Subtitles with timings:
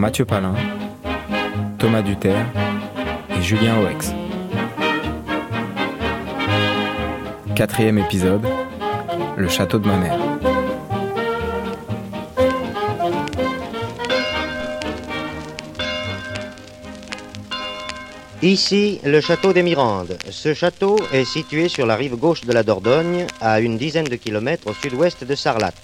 [0.00, 0.54] Mathieu Palin,
[1.76, 2.46] Thomas Duterre
[3.36, 4.14] et Julien Oex.
[7.54, 8.46] Quatrième épisode,
[9.36, 10.18] le château de ma mère.
[18.40, 20.16] Ici, le château des Mirandes.
[20.30, 24.16] Ce château est situé sur la rive gauche de la Dordogne, à une dizaine de
[24.16, 25.74] kilomètres au sud-ouest de Sarlat.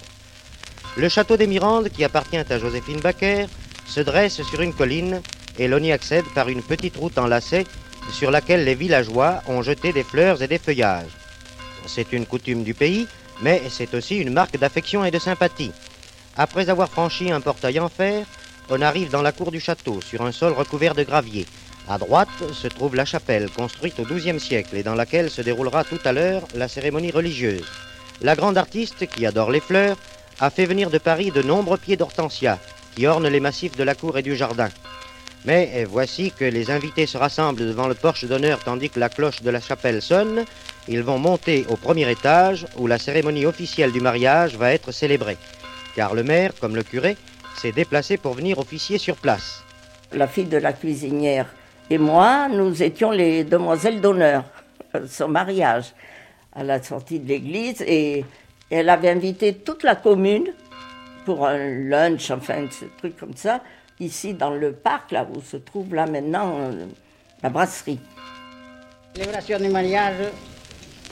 [0.95, 3.45] Le château des Mirandes, qui appartient à Joséphine Baker,
[3.87, 5.21] se dresse sur une colline
[5.57, 7.65] et l'on y accède par une petite route en lacet
[8.11, 11.11] sur laquelle les villageois ont jeté des fleurs et des feuillages.
[11.85, 13.07] C'est une coutume du pays,
[13.41, 15.71] mais c'est aussi une marque d'affection et de sympathie.
[16.35, 18.25] Après avoir franchi un portail en fer,
[18.69, 21.45] on arrive dans la cour du château sur un sol recouvert de gravier.
[21.89, 25.85] À droite se trouve la chapelle, construite au XIIe siècle et dans laquelle se déroulera
[25.85, 27.65] tout à l'heure la cérémonie religieuse.
[28.21, 29.95] La grande artiste, qui adore les fleurs,
[30.39, 32.59] a fait venir de Paris de nombreux pieds d'hortensia
[33.05, 34.69] ornent les massifs de la cour et du jardin.
[35.45, 39.41] Mais voici que les invités se rassemblent devant le porche d'honneur tandis que la cloche
[39.41, 40.45] de la chapelle sonne.
[40.87, 45.37] Ils vont monter au premier étage où la cérémonie officielle du mariage va être célébrée.
[45.95, 47.17] Car le maire, comme le curé,
[47.57, 49.63] s'est déplacé pour venir officier sur place.
[50.13, 51.47] La fille de la cuisinière
[51.89, 54.43] et moi, nous étions les demoiselles d'honneur
[54.93, 55.93] à son mariage
[56.53, 58.25] à la sortie de l'église et
[58.69, 60.47] elle avait invité toute la commune
[61.27, 61.57] pour un
[61.89, 63.61] lunch, enfin, ce truc comme ça,
[63.99, 66.85] ici dans le parc, là où se trouve là maintenant euh,
[67.43, 67.99] la brasserie.
[69.13, 70.15] Célébration du mariage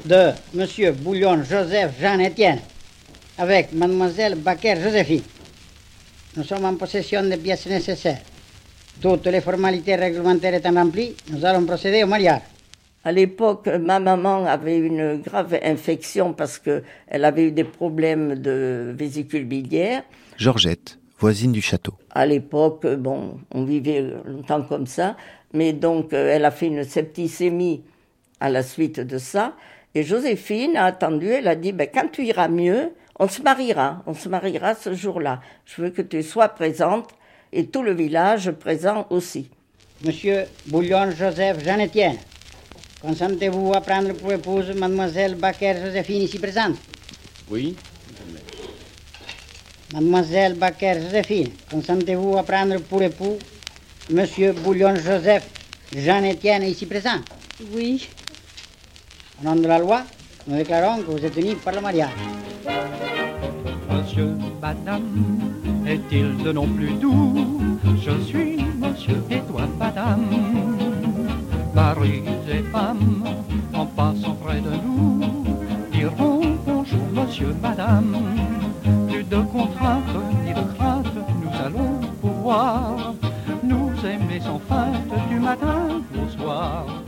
[0.06, 2.62] de Monsieur Bouillon Joseph Jean-Étienne
[3.38, 5.24] avec Mademoiselle Baker Joséphine.
[6.38, 8.22] Nous sommes en possession des pièces nécessaires.
[9.02, 12.55] Toutes les formalités réglementaires étant remplies, nous allons procéder au mariage.
[13.06, 16.84] À l'époque, ma maman avait une grave infection parce qu'elle
[17.24, 20.02] avait eu des problèmes de vésicule biliaire.
[20.38, 21.94] Georgette, voisine du château.
[22.16, 25.18] À l'époque, bon, on vivait longtemps comme ça,
[25.54, 27.84] mais donc euh, elle a fait une septicémie
[28.40, 29.54] à la suite de ça.
[29.94, 32.90] Et Joséphine a attendu, elle a dit, ben, quand tu iras mieux,
[33.20, 35.42] on se mariera, on se mariera ce jour-là.
[35.66, 37.10] Je veux que tu sois présente
[37.54, 39.52] et tout le village présent aussi.
[40.04, 42.18] Monsieur Bouillon Joseph Jean-Étienne,
[43.06, 46.76] consentez-vous à prendre pour épouse Mademoiselle Baker Joséphine ici présente
[47.50, 47.76] Oui.
[49.94, 53.38] Mademoiselle Baker Joséphine, consentez-vous à prendre pour époux
[54.10, 55.48] Monsieur Bouillon Joseph
[55.96, 57.20] Jean-Étienne ici présent
[57.72, 58.08] Oui.
[59.42, 60.04] Au nom de la loi,
[60.48, 62.10] nous déclarons que vous êtes unis par le mariage.
[63.92, 65.04] Monsieur, madame,
[65.88, 67.62] est-il de nom plus doux?
[68.04, 70.85] Je suis monsieur et toi, madame.
[71.76, 73.26] Maris et femmes,
[73.74, 75.20] en passant près de nous,
[75.92, 78.16] diront bonjour, monsieur, madame.
[79.10, 83.14] Plus de contraintes ni de crainte, nous allons pouvoir
[83.62, 87.05] nous aimer sans feinte du matin au soir.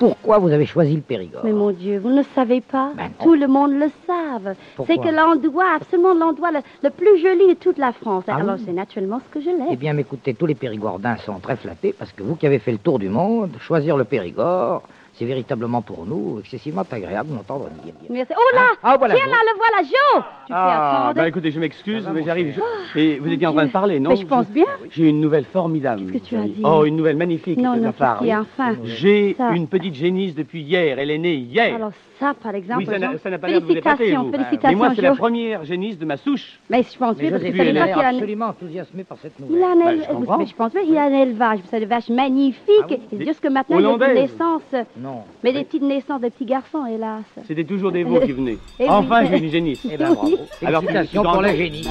[0.00, 3.10] Pourquoi vous avez choisi le Périgord Mais mon Dieu, vous ne le savez pas Ben.
[3.22, 4.54] Tout le monde le savent.
[4.86, 8.24] C'est que l'endroit, absolument l'endroit le, le plus joli de toute la France.
[8.26, 9.76] Ah Alors oui c'est naturellement ce que je Eh l'ai.
[9.76, 12.78] bien, m'écoutez, tous les Périgordins sont très flattés parce que vous qui avez fait le
[12.78, 14.82] tour du monde, choisir le Périgord,
[15.20, 17.92] c'est véritablement pour nous excessivement agréable d'entendre dire.
[18.08, 18.32] Merci.
[18.34, 21.14] Oh là Ah, voilà, Tiens là, le voilà, Jo Tu fais Ah, attendre.
[21.16, 22.58] bah écoutez, je m'excuse, va, mais j'arrive.
[22.94, 24.64] je- Et vous étiez en train de parler, non Mais je pense bien.
[24.90, 26.10] J'ai une nouvelle formidable.
[26.10, 27.58] Qu'est-ce que tu as dit Oh, une nouvelle magnifique.
[27.58, 27.92] Non, de non,
[28.22, 29.50] y a, enfin J'ai Ça.
[29.50, 30.98] une petite génisse depuis hier.
[30.98, 31.74] Elle est née hier.
[31.74, 33.18] Alors ça, par exemple, oui, ça n'a Jo.
[33.22, 34.30] ça n'a pas l'air de vous épater, félicitations, vous.
[34.32, 36.60] félicitations, Mais moi, c'est la première génisse de ma souche.
[36.70, 38.02] Mais je pense Mais bien, parce que Joséphine, ça elle n'est a pas l'air qu'il
[38.02, 39.62] y a un- absolument enthousiasmée par cette Il nouvelle.
[39.62, 40.38] a un Bah, éle- je comprends.
[40.38, 42.60] mais je pense bien, il y a un élevage, vous savez, vache magnifique.
[42.80, 44.32] Ah oui Et Des- jusque maintenant, il y a des hollandaises.
[44.32, 44.86] naissances.
[44.98, 45.09] Non.
[45.44, 47.22] Mais des petites naissances de petits garçons, hélas.
[47.46, 48.58] C'était toujours des veaux qui venaient.
[48.78, 48.88] Eh oui.
[48.88, 49.80] Enfin, j'ai une génisse.
[49.90, 50.38] Eh ben, bravo.
[50.64, 51.86] Alors, Félicitations dans- pour la génie.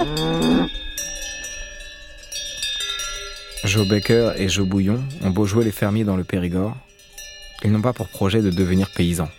[3.65, 6.75] Joe Baker et Joe Bouillon ont beau jouer les fermiers dans le Périgord,
[7.63, 9.29] ils n'ont pas pour projet de devenir paysans.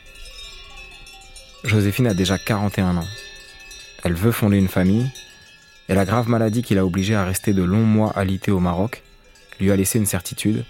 [1.65, 3.07] Joséphine a déjà 41 ans.
[4.05, 5.07] Elle veut fonder une famille,
[5.89, 9.03] et la grave maladie qui l'a obligée à rester de longs mois alitée au Maroc
[9.59, 10.65] lui a laissé une certitude.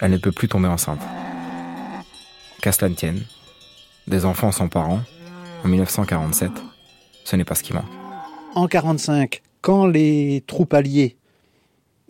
[0.00, 1.00] Elle ne peut plus tomber enceinte.
[2.62, 2.70] Qu'à
[4.06, 5.00] des enfants sans parents,
[5.64, 6.52] En 1947,
[7.24, 7.90] ce n'est pas ce qui manque.
[8.54, 11.16] En 1945, quand les troupes alliées,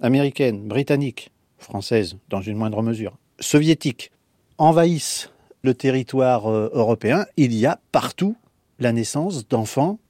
[0.02, 4.12] américaines, britanniques, françaises dans une moindre mesure, soviétiques,
[4.58, 5.30] envahissent
[5.62, 8.36] le territoire euh, européen, il y a partout
[8.78, 10.00] la naissance d'enfants,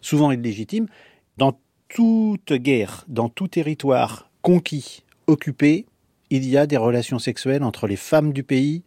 [0.00, 0.86] souvent illégitimes.
[1.38, 1.58] Dans
[1.88, 5.86] toute guerre, dans tout territoire conquis, occupé,
[6.30, 8.84] il y a des relations sexuelles entre les femmes du pays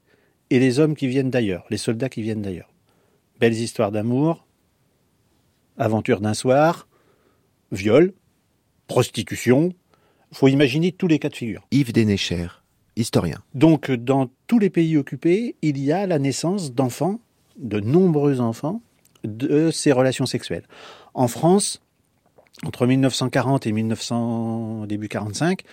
[0.53, 2.69] et les hommes qui viennent d'ailleurs, les soldats qui viennent d'ailleurs.
[3.39, 4.45] Belles histoires d'amour,
[5.79, 6.87] aventure d'un soir,
[7.71, 8.13] viol,
[8.85, 9.73] prostitution.
[10.31, 11.65] Faut imaginer tous les cas de figure.
[11.71, 12.49] Yves Dénécher,
[12.95, 13.39] historien.
[13.55, 17.19] Donc, dans tous les pays occupés, il y a la naissance d'enfants,
[17.57, 18.83] de nombreux enfants,
[19.23, 20.67] de ces relations sexuelles.
[21.15, 21.81] En France,
[22.63, 25.63] entre 1940 et 1900, début 45,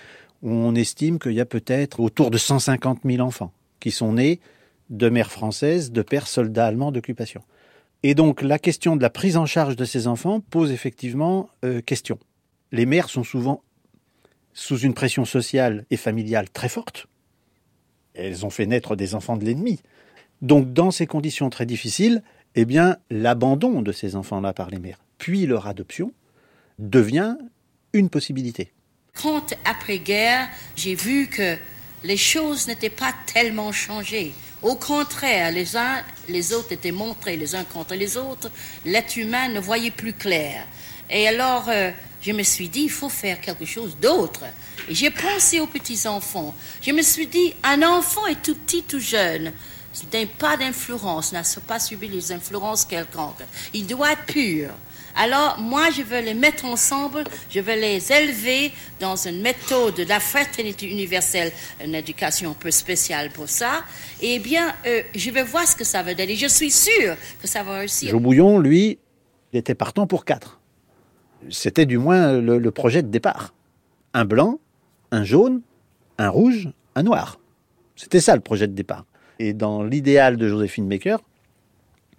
[0.43, 4.41] on estime qu'il y a peut-être autour de 150 000 enfants qui sont nés
[4.91, 7.43] de mères françaises, de pères soldats allemands d'occupation.
[8.03, 11.81] Et donc la question de la prise en charge de ces enfants pose effectivement euh,
[11.81, 12.19] question.
[12.73, 13.63] Les mères sont souvent
[14.53, 17.07] sous une pression sociale et familiale très forte.
[18.15, 19.81] Elles ont fait naître des enfants de l'ennemi.
[20.43, 22.23] Donc dans ces conditions très difficiles,
[22.55, 26.13] eh bien l'abandon de ces enfants-là par les mères, puis leur adoption,
[26.79, 27.37] devient
[27.93, 28.73] une possibilité.
[29.15, 31.57] Quand après-guerre, j'ai vu que
[32.05, 34.33] les choses n'étaient pas tellement changées.
[34.62, 38.51] Au contraire, les uns, les autres étaient montrés les uns contre les autres.
[38.85, 40.67] L'être humain ne voyait plus clair.
[41.09, 41.91] Et alors, euh,
[42.21, 44.45] je me suis dit, il faut faire quelque chose d'autre.
[44.89, 46.55] Et j'ai pensé aux petits-enfants.
[46.83, 49.53] Je me suis dit, un enfant est tout petit, tout jeune.
[50.12, 53.43] N'a pas d'influence, n'a pas subi les influences quelconques.
[53.73, 54.71] Il doit être pur.
[55.17, 60.05] Alors, moi, je veux les mettre ensemble, je veux les élever dans une méthode de
[60.05, 61.53] la fraternité universelle,
[61.85, 63.85] une éducation un peu spéciale pour ça.
[64.21, 66.37] Eh bien, euh, je vais voir ce que ça va donner.
[66.37, 68.11] Je suis sûre que ça va réussir.
[68.11, 68.99] Jo Bouillon, lui,
[69.53, 70.61] était partant pour quatre.
[71.51, 73.55] C'était du moins le, le projet de départ.
[74.15, 74.59] Un blanc,
[75.11, 75.62] un jaune,
[76.19, 77.41] un rouge, un noir.
[77.97, 79.05] C'était ça le projet de départ.
[79.39, 81.17] Et dans l'idéal de Joséphine Baker,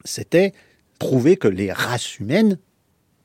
[0.03, 0.53] c'était
[0.99, 2.57] prouver que les races humaines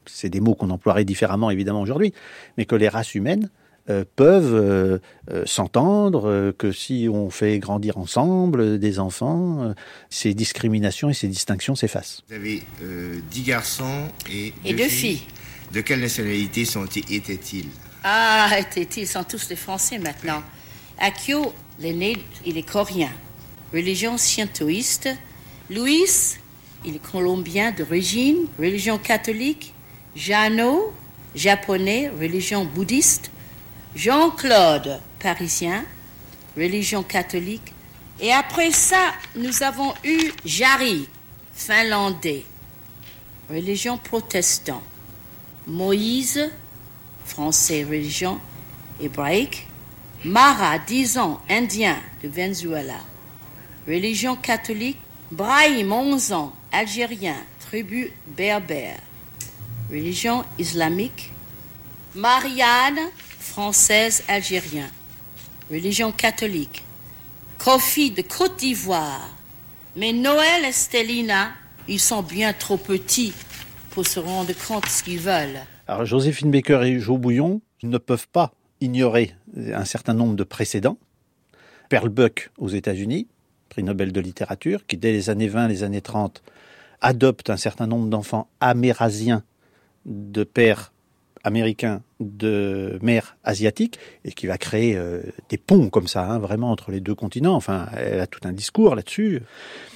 [0.09, 2.13] c'est des mots qu'on emploierait différemment évidemment aujourd'hui,
[2.57, 3.51] mais que les races humaines
[3.89, 4.99] euh, peuvent euh,
[5.31, 9.75] euh, s'entendre, euh, que si on fait grandir ensemble euh, des enfants, euh,
[10.11, 12.25] ces discriminations et ces distinctions s'effacent.
[12.29, 15.23] Vous avez euh, dix garçons et, Et deux filles.
[15.73, 16.65] De quelle nationalité
[17.11, 17.69] étaient-ils?
[18.03, 19.03] Ah, étaient-ils?
[19.03, 20.43] Ils sont tous des Français maintenant.
[20.99, 23.11] Akio, l'aîné, il est coréen.
[23.73, 25.09] Religion shintoïste.
[25.71, 26.39] Luis,
[26.85, 28.47] il est colombien d'origine.
[28.59, 29.75] Religion catholique.
[30.17, 30.95] Jeannot,
[31.35, 33.31] japonais, religion bouddhiste.
[33.95, 35.85] Jean-Claude, parisien,
[36.57, 37.75] religion catholique.
[38.19, 41.07] Et après ça, nous avons eu Jari,
[41.55, 42.45] finlandais,
[43.51, 44.83] religion protestante.
[45.67, 46.51] Moïse,
[47.27, 48.41] français, religion
[49.01, 49.67] hébraïque.
[50.25, 53.01] Mara, 10 ans, indien de Venezuela,
[53.87, 54.99] religion catholique.
[55.31, 58.99] Brahim, 11 ans, algérien, tribu berbère,
[59.91, 61.33] religion islamique.
[62.15, 62.99] Marianne,
[63.39, 64.89] française, algérien,
[65.71, 66.83] religion catholique.
[67.59, 69.29] Kofi de Côte d'Ivoire.
[69.97, 71.51] Mais Noël et Stelina,
[71.89, 73.33] ils sont bien trop petits
[73.91, 75.61] pour se rendre compte ce qu'ils veulent.
[75.87, 80.99] Alors Joséphine Baker et Jo Bouillon ne peuvent pas ignorer un certain nombre de précédents.
[81.89, 83.27] Pearl Buck aux États-Unis,
[83.69, 86.43] prix Nobel de littérature, qui dès les années 20, les années 30,
[87.01, 89.43] adopte un certain nombre d'enfants amérindiens
[90.07, 90.93] de pères
[91.45, 96.73] américains, de mères asiatiques, et qui va créer euh, des ponts comme ça, hein, vraiment
[96.73, 97.55] entre les deux continents.
[97.55, 99.43] Enfin, elle a tout un discours là-dessus.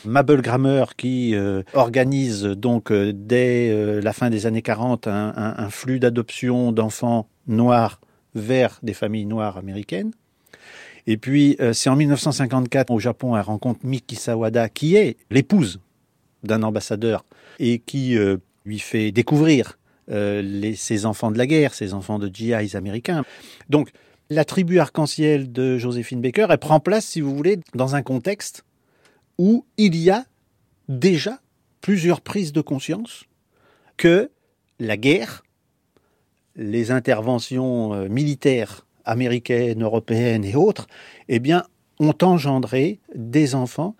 [0.05, 5.71] Mabel Grammer qui euh, organise donc euh, dès la fin des années 40 un, un-
[5.71, 8.00] flux d'adoption d'enfants noirs
[8.37, 10.12] vers des familles noires américaines.
[11.09, 15.81] Et puis, c'est en 1954 au Japon, elle rencontre Miki Sawada, qui est l'épouse
[16.45, 17.25] d'un ambassadeur
[17.59, 18.17] et qui
[18.64, 19.79] lui fait découvrir
[20.11, 23.25] euh, les, ses enfants de la guerre, ses enfants de GIs américains.
[23.69, 23.90] Donc,
[24.28, 28.64] la tribu arc-en-ciel de Joséphine Baker, elle prend place, si vous voulez, dans un contexte
[29.38, 30.25] où il y a
[30.88, 31.40] déjà
[31.80, 33.25] plusieurs prises de conscience
[33.97, 34.30] que
[34.78, 35.42] la guerre,
[36.57, 40.87] les interventions euh, militaires américaines, européennes et autres,
[41.28, 41.64] eh bien,
[41.99, 43.97] ont engendré des enfants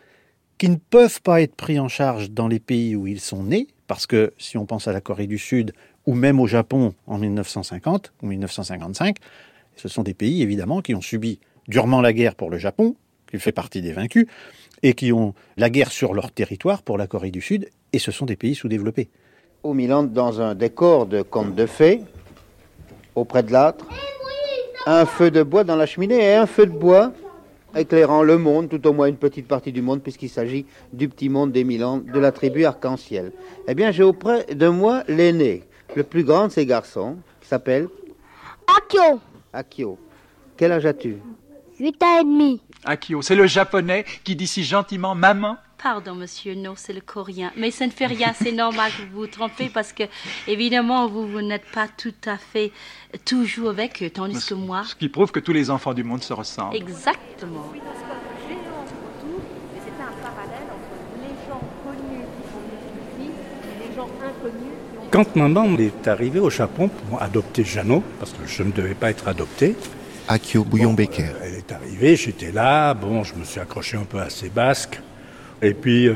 [0.59, 3.69] qui ne peuvent pas être pris en charge dans les pays où ils sont nés,
[3.87, 5.73] parce que si on pense à la Corée du Sud
[6.11, 9.19] ou même au Japon en 1950 ou 1955,
[9.77, 11.39] ce sont des pays évidemment qui ont subi
[11.69, 12.97] durement la guerre pour le Japon,
[13.31, 14.27] qui fait partie des vaincus,
[14.83, 18.11] et qui ont la guerre sur leur territoire pour la Corée du Sud, et ce
[18.11, 19.09] sont des pays sous-développés.
[19.63, 22.01] Au Milan, dans un décor de conte de fées,
[23.15, 23.87] auprès de l'âtre,
[24.89, 27.13] un feu de bois dans la cheminée et un feu de bois
[27.77, 31.29] éclairant le monde, tout au moins une petite partie du monde, puisqu'il s'agit du petit
[31.29, 33.31] monde des Milans, de la tribu arc-en-ciel.
[33.69, 35.63] Eh bien, j'ai auprès de moi l'aîné,
[35.97, 37.89] le plus grand de ces garçons, qui s'appelle
[38.77, 39.21] Akio,
[39.53, 39.99] Akio.
[40.57, 41.17] Quel âge as-tu?
[41.79, 42.61] 8 ans et demi.
[42.85, 45.57] Akio, c'est le japonais qui dit si gentiment maman.
[45.83, 47.53] Pardon, monsieur, non, c'est le coréen.
[47.57, 50.03] Mais ça ne fait rien, c'est normal que vous vous trompez parce que,
[50.47, 52.71] évidemment, vous, vous n'êtes pas tout à fait
[53.25, 54.85] toujours avec eux, tandis que moi.
[54.85, 56.77] Ce qui prouve que tous les enfants du monde se ressemblent.
[56.77, 57.73] Exactement.
[59.73, 60.93] C'est un parallèle entre
[61.23, 63.33] les gens connus qui sont multipliés
[63.65, 65.00] et les gens inconnus qui ont...
[65.11, 69.11] Quand maman est arrivée au Japon pour adopter Jeannot, parce que je ne devais pas
[69.11, 69.75] être adopté,
[70.29, 71.33] Akio Bouillon-Becker.
[71.43, 75.01] elle est arrivée, j'étais là, bon, je me suis accroché un peu à ses basques.
[75.63, 76.15] Et puis, euh,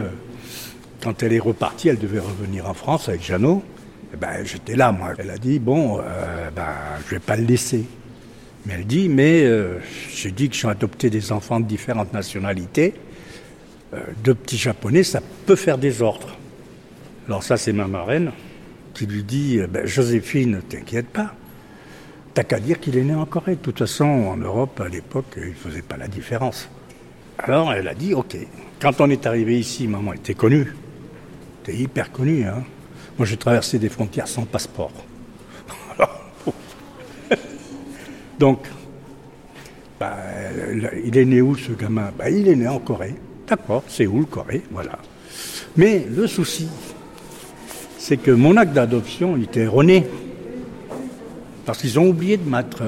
[1.03, 3.65] quand elle est repartie, elle devait revenir en France avec Jeannot.
[4.13, 5.15] Eh ben, j'étais là, moi.
[5.19, 6.63] Elle a dit, bon, euh, ben,
[7.07, 7.85] je vais pas le laisser.
[8.65, 12.95] Mais elle dit, mais euh, j'ai dit que j'ai adopté des enfants de différentes nationalités.
[13.93, 16.37] Euh, deux petits japonais, ça peut faire des ordres.
[17.27, 18.31] Alors ça, c'est ma marraine
[18.95, 21.35] qui lui dit, euh, ben, Joséphine, t'inquiète pas.
[22.33, 23.57] T'as qu'à dire qu'il est né en Corée.
[23.57, 26.69] De toute façon, en Europe, à l'époque, il ne faisait pas la différence.
[27.39, 28.37] Alors elle a dit, ok.
[28.81, 30.75] Quand on est arrivé ici, maman était connue.
[31.63, 32.45] Était hyper connue.
[32.45, 32.65] Hein.
[33.19, 34.93] Moi, j'ai traversé des frontières sans passeport.
[38.39, 38.67] Donc,
[39.99, 40.17] bah,
[41.05, 42.11] il est né où ce gamin?
[42.19, 43.15] Bah, Il est né en Corée.
[43.47, 44.99] D'accord, Séoul, Corée, voilà.
[45.77, 46.69] Mais le souci,
[48.05, 50.05] c'est que mon acte d'adoption était erroné.
[51.65, 52.83] Parce qu'ils ont oublié de mettre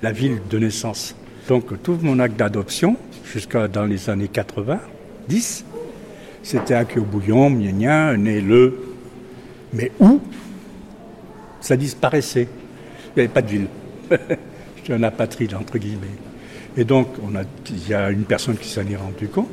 [0.00, 1.14] la ville de naissance.
[1.46, 2.96] Donc tout mon acte d'adoption,
[3.30, 4.80] jusqu'à dans les années 80,
[5.28, 5.66] 10,
[6.42, 8.78] c'était à Bouillon, Mienien, né le.
[9.74, 10.22] Mais où?
[11.60, 12.48] Ça disparaissait.
[13.08, 13.66] Il n'y avait pas de ville.
[14.78, 16.16] J'étais un apatride, entre guillemets.
[16.78, 17.08] Et donc,
[17.68, 19.50] il y a une personne qui s'en est rendu compte.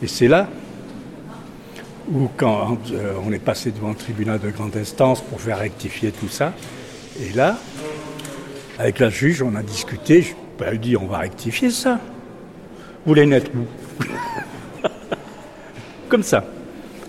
[0.00, 0.48] Et c'est là
[2.10, 6.10] où, quand euh, on est passé devant le tribunal de grande instance pour faire rectifier
[6.12, 6.54] tout ça,
[7.20, 7.58] et là,
[8.78, 10.22] avec la juge, on a discuté.
[10.22, 12.00] Je elle a dit on va rectifier ça.
[13.04, 14.04] Vous voulez naître où?
[16.08, 16.44] Comme ça.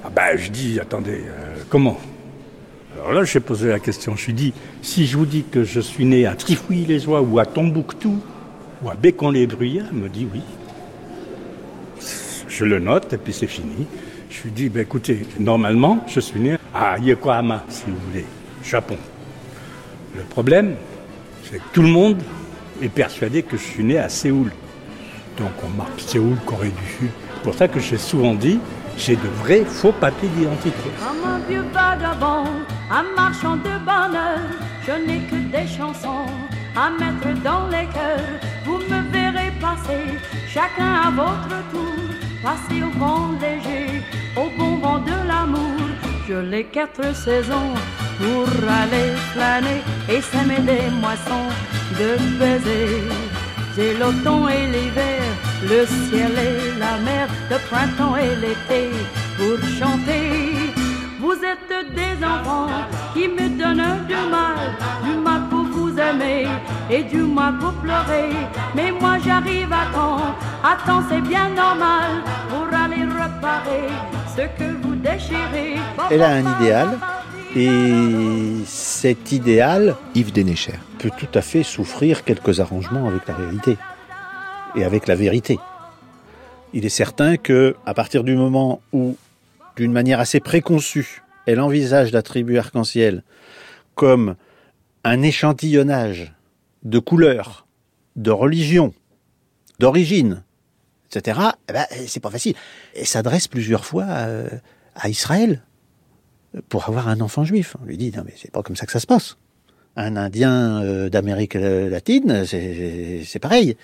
[0.03, 1.98] Ah ben, je dis attendez, euh, comment?
[2.96, 4.15] Alors là, j'ai posé la question.
[4.15, 7.46] Je lui dis si je vous dis que je suis né à Trifouille-les-Oies ou à
[7.46, 8.20] Tombouctou
[8.84, 10.41] ou à Bécon-les-Bruyères, elle me dit oui.
[12.48, 13.88] Je le note et puis c'est fini.
[14.29, 18.25] Je lui dis ben, écoutez, normalement, je suis né à Yokohama, si vous voulez,
[18.63, 18.98] Japon.
[20.15, 20.75] Le problème,
[21.43, 22.21] c'est que tout le monde
[22.81, 24.51] est persuadé que je suis né à Séoul.
[25.38, 27.09] Donc on marque Séoul, Corée du Sud.
[27.36, 28.59] C'est pour ça que j'ai souvent dit,
[28.98, 30.89] j'ai de vrais faux papiers d'identité.
[31.00, 32.50] Comme un vieux vagabond,
[32.91, 34.39] un marchand de bonheur,
[34.86, 36.25] je n'ai que des chansons
[36.75, 38.39] à mettre dans les cœurs.
[38.65, 44.03] Vous me verrez passer, chacun à votre tour, passer au vent léger,
[44.36, 45.79] au bon vent de l'amour.
[46.27, 47.74] Je les quatre saisons
[48.19, 48.48] pour
[48.81, 51.50] aller flâner et s'aimer des moissons
[52.00, 53.03] de baisers.
[53.75, 55.22] J'ai l'automne et l'hiver,
[55.63, 58.89] le ciel et la mer, le printemps et l'été
[59.38, 60.74] pour chanter.
[61.19, 62.67] Vous êtes des enfants
[63.13, 64.62] qui me donnent du mal,
[65.03, 65.49] du mal
[66.89, 68.29] et du mal pour pleurer.
[68.75, 73.87] Mais moi j'arrive à temps, à temps c'est bien normal pour aller réparer
[74.35, 75.75] ce que vous déchirez.
[76.09, 76.97] Elle a un idéal,
[77.55, 80.73] et cet idéal, Yves Dénécher.
[80.99, 83.77] peut tout à fait souffrir quelques arrangements avec la réalité
[84.75, 85.57] et avec la vérité.
[86.73, 89.15] Il est certain que, à partir du moment où,
[89.75, 93.23] d'une manière assez préconçue, elle envisage la tribu arc-en-ciel
[93.95, 94.35] comme
[95.03, 96.34] un échantillonnage
[96.84, 97.68] de couleurs,
[98.15, 98.94] de religions,
[99.79, 100.44] d'origine,
[101.08, 101.39] etc.,
[101.70, 102.56] eh ben, c'est pas facile.
[102.96, 104.44] Elle s'adresse plusieurs fois à,
[104.96, 105.63] à Israël
[106.68, 107.75] pour avoir un enfant juif.
[107.82, 109.38] On lui dit, non mais c'est pas comme ça que ça se passe.
[109.96, 113.75] Un Indien euh, d'Amérique latine, c'est pareil.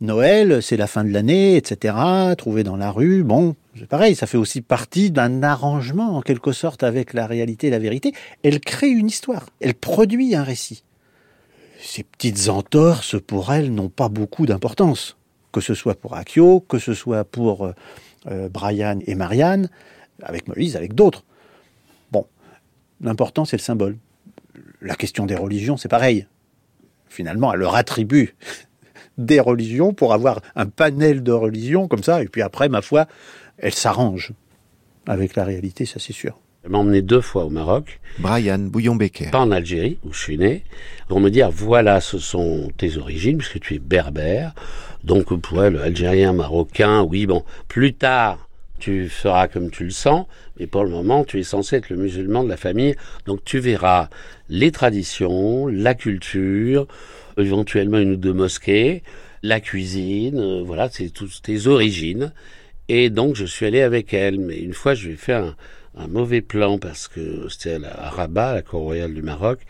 [0.00, 1.96] Noël, c'est la fin de l'année, etc.
[2.36, 4.14] Trouvé dans la rue, bon, c'est pareil.
[4.14, 8.12] Ça fait aussi partie d'un arrangement, en quelque sorte, avec la réalité et la vérité.
[8.42, 9.46] Elle crée une histoire.
[9.60, 10.84] Elle produit un récit.
[11.80, 15.16] Ces petites entorses, pour elle, n'ont pas beaucoup d'importance.
[15.52, 17.72] Que ce soit pour Akio, que ce soit pour euh,
[18.28, 19.68] euh, Brian et Marianne,
[20.22, 21.24] avec Moïse, avec d'autres.
[22.10, 22.26] Bon,
[23.00, 23.96] l'important, c'est le symbole.
[24.84, 26.26] La question des religions, c'est pareil.
[27.08, 28.34] Finalement, elle leur attribue
[29.18, 32.22] des religions pour avoir un panel de religions comme ça.
[32.22, 33.06] Et puis après, ma foi,
[33.56, 34.32] elle s'arrange
[35.06, 36.38] avec la réalité, ça c'est sûr.
[36.64, 37.98] Elle m'a emmené deux fois au Maroc.
[38.18, 39.30] Brian Bouillon-Becker.
[39.30, 40.64] Pas en Algérie, où je suis né,
[41.08, 44.54] pour me dire, voilà, ce sont tes origines, puisque tu es berbère.
[45.02, 48.48] Donc, pour elle, algérien, marocain, oui, bon, plus tard,
[48.84, 50.26] tu feras comme tu le sens,
[50.60, 53.58] mais pour le moment, tu es censé être le musulman de la famille, donc tu
[53.58, 54.10] verras
[54.50, 56.86] les traditions, la culture,
[57.38, 59.02] éventuellement une ou deux mosquées,
[59.42, 62.34] la cuisine, euh, voilà, c'est toutes tes origines.
[62.90, 65.56] Et donc, je suis allé avec elle, mais une fois, je lui ai fait un,
[66.08, 69.60] mauvais plan parce que c'était à Rabat, la cour royale du Maroc,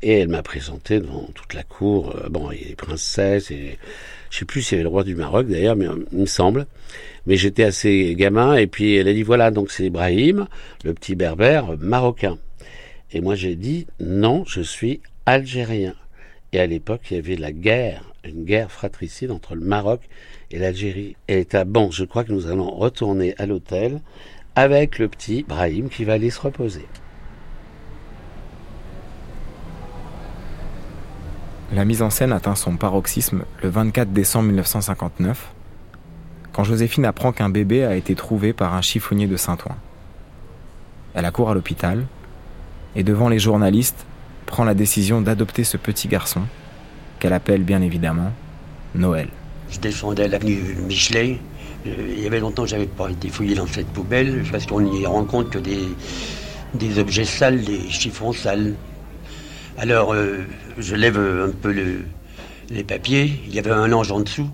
[0.00, 2.16] et elle m'a présenté devant toute la cour.
[2.16, 3.78] euh, bon, il y a les princesses, et
[4.30, 6.26] je sais plus s'il y avait le roi du Maroc d'ailleurs, mais euh, il me
[6.26, 6.66] semble.
[7.26, 10.46] Mais j'étais assez gamin, et puis elle a dit voilà, donc c'est Ibrahim,
[10.84, 12.38] le petit berbère marocain.
[13.12, 15.94] Et moi j'ai dit non, je suis algérien.
[16.52, 20.00] Et à l'époque, il y avait la guerre, une guerre fratricide entre le Maroc
[20.52, 21.16] et l'Algérie.
[21.26, 24.00] Et elle était bon, je crois que nous allons retourner à l'hôtel
[24.54, 26.86] avec le petit Brahim qui va aller se reposer.
[31.72, 35.53] La mise en scène atteint son paroxysme le 24 décembre 1959,
[36.54, 39.76] quand Joséphine apprend qu'un bébé a été trouvé par un chiffonnier de Saint-Ouen.
[41.14, 42.06] Elle accourt à l'hôpital
[42.96, 44.06] et devant les journalistes
[44.46, 46.42] prend la décision d'adopter ce petit garçon,
[47.18, 48.30] qu'elle appelle bien évidemment
[48.94, 49.28] Noël.
[49.70, 51.38] Je descendais à l'avenue Michelet.
[51.86, 54.84] Euh, Il y avait longtemps que j'avais pas été fouillé dans cette poubelle parce qu'on
[54.92, 55.80] y rencontre que des,
[56.74, 58.74] des objets sales, des chiffons sales.
[59.76, 60.44] Alors euh,
[60.78, 62.02] je lève un peu le-
[62.70, 63.40] les papiers.
[63.48, 64.48] Il y avait un ange en dessous.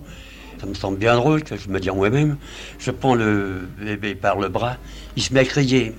[0.60, 2.36] Ça me semble bien drôle, que je me dis en moi-même.
[2.78, 4.76] Je prends le bébé par le bras.
[5.16, 5.94] Il se met à crier.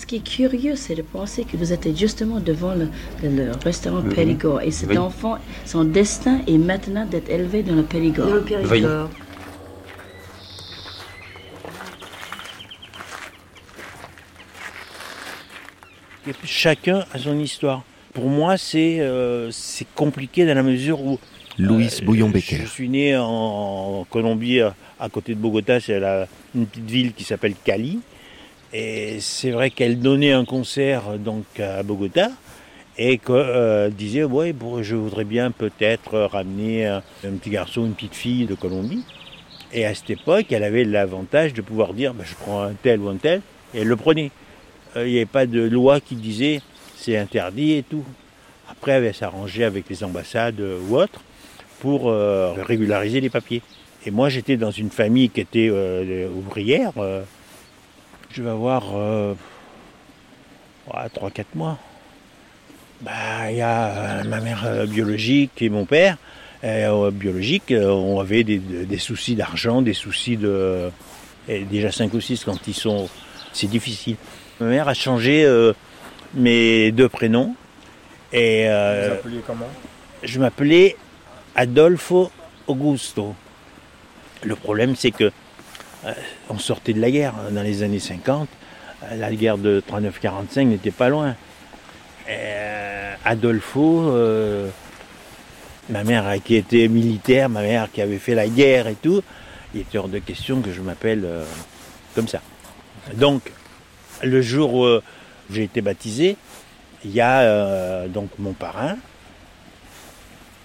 [0.00, 2.88] Ce qui est curieux, c'est de penser que vous êtes justement devant le,
[3.22, 4.14] le- le restaurant Mhm.
[4.14, 4.62] Périgord.
[4.62, 4.96] Et cet Oui.
[4.98, 8.28] enfant, son destin est maintenant d'être élevé dans le Périgord.
[8.28, 9.10] Dans le Périgord.
[16.44, 17.82] Chacun a son histoire.
[18.12, 21.18] Pour moi, c'est euh, c'est compliqué dans la mesure où
[21.58, 22.60] Louis euh, Bouillon-Becker.
[22.62, 26.00] je suis né en, Colombie, à, côté de Bogota, c'est
[26.54, 27.98] une petite ville qui s'appelle Cali.
[28.72, 32.30] Et c'est vrai qu'elle donnait un concert donc à Bogota
[32.98, 37.94] et qu'elle disait ouais bon, je voudrais bien peut-être ramener un, un petit garçon, une
[37.94, 39.04] petite fille de Colombie.
[39.72, 43.00] Et à cette époque, elle avait l'avantage de pouvoir dire bah, je prends un tel
[43.00, 43.40] ou un tel
[43.74, 44.30] et elle le prenait.
[44.96, 46.60] Euh, Il n'y avait pas de loi qui disait
[46.96, 48.04] c'est interdit et tout.
[48.70, 51.22] Après, elle s'arrangé avec les ambassades euh, ou autres
[51.80, 53.62] pour euh, régulariser les papiers.
[54.06, 56.92] Et moi, j'étais dans une famille qui était euh, ouvrière.
[56.98, 57.22] euh,
[58.30, 59.34] je vais avoir euh,
[60.90, 61.78] 3-4 mois.
[63.00, 66.16] Bah, Il y a ma mère biologique et mon père.
[66.62, 70.90] Biologique, on avait des, des soucis d'argent, des soucis de...
[71.48, 73.08] et déjà 5 ou 6 quand ils sont...
[73.52, 74.16] C'est difficile.
[74.60, 75.46] Ma mère a changé
[76.34, 77.54] mes deux prénoms.
[78.32, 79.14] Et, euh,
[79.46, 79.68] comment?
[80.22, 80.96] je m'appelais
[81.54, 82.30] Adolfo
[82.66, 83.34] Augusto.
[84.44, 85.32] Le problème, c'est que
[86.04, 86.12] euh,
[86.48, 88.48] on sortait de la guerre hein, dans les années 50.
[89.04, 91.34] Euh, La guerre de 39-45 n'était pas loin.
[92.28, 94.12] Euh, Adolfo,
[95.88, 99.22] ma mère qui était militaire, ma mère qui avait fait la guerre et tout,
[99.74, 101.26] il était hors de question que je m'appelle
[102.14, 102.40] comme ça.
[103.14, 103.50] Donc,
[104.22, 104.86] le jour où
[105.50, 106.36] j'ai été baptisé,
[107.04, 108.96] il y a donc mon parrain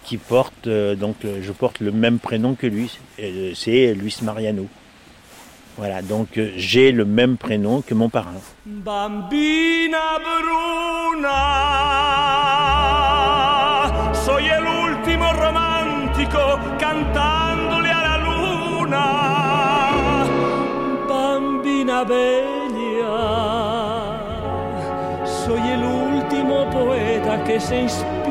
[0.04, 4.18] qui porte euh, donc euh, je porte le même prénom que lui, euh, c'est Luis
[4.22, 4.68] Mariano.
[5.78, 8.36] Voilà, donc j'ai le même prénom que mon parrain.
[8.66, 11.40] Bambina bruna,
[14.14, 19.06] soy el último romántico cantándole a la luna.
[21.10, 23.18] Bambina bella,
[25.26, 28.23] soy el último poeta que se inspira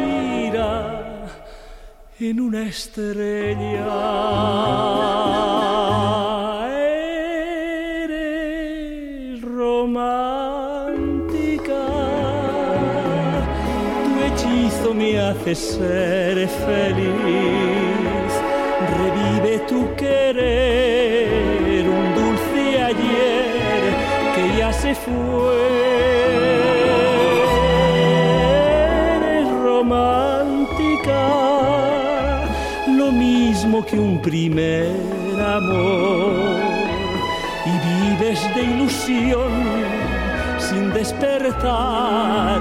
[2.31, 3.85] en una estrella.
[9.41, 10.23] Romántica,
[14.05, 18.33] tu hechizo me hace ser feliz.
[18.99, 23.83] Revive tu querer, un dulce ayer
[24.35, 25.82] que ya se fue.
[33.81, 34.13] Que un.
[37.65, 38.43] Y vives
[40.93, 42.61] despertar.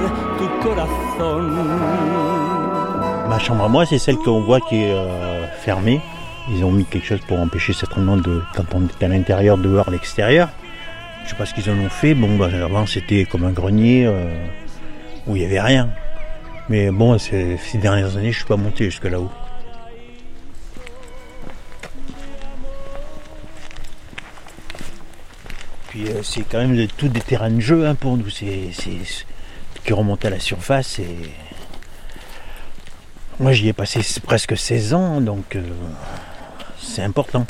[3.30, 6.02] Ma chambre à moi, c'est celle qu'on voit qui est euh, fermée.
[6.50, 9.70] Ils ont mis quelque chose pour empêcher certainement de, quand on est à l'intérieur de
[9.70, 10.50] voir l'extérieur.
[11.24, 12.14] Je sais pas ce qu'ils en ont fait.
[12.14, 14.34] Bon, bah, avant c'était comme un grenier euh,
[15.28, 15.90] où il n'y avait rien.
[16.70, 19.30] Mais bon, ces, ces dernières années, je suis pas monté jusque là-haut.
[26.24, 28.30] C'est quand même tout des terrains de jeu hein, pour nous.
[28.30, 28.72] C'est
[29.84, 31.00] qui remontent à la surface.
[33.40, 35.64] Moi, j'y ai passé presque 16 ans, donc euh,
[36.80, 37.48] c'est important.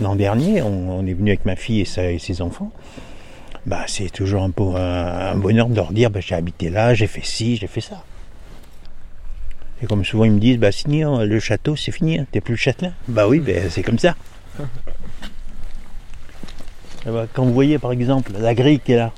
[0.00, 2.70] L'an dernier, on, est venu avec ma fille et, ses enfants.
[3.66, 7.24] Bah, c'est toujours un, un, bonheur de leur dire bah, j'ai habité là, j'ai fait
[7.24, 8.04] ci, j'ai fait ça.
[9.82, 10.70] Et comme souvent ils me disent bah
[11.24, 12.92] le château c'est fini, hein, t'es plus le châtelain.
[13.08, 14.14] Bah oui, ben, c'est comme ça.
[17.06, 19.12] Eh ben, Quand vous voyez par exemple la grille qui est là,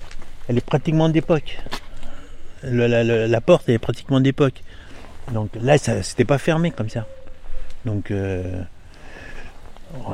[0.49, 1.59] elle est pratiquement d'époque.
[2.62, 4.62] La, porte elle est pratiquement d'époque.
[5.33, 7.07] Donc là, c'était pas fermé comme ça.
[7.85, 8.62] Donc euh,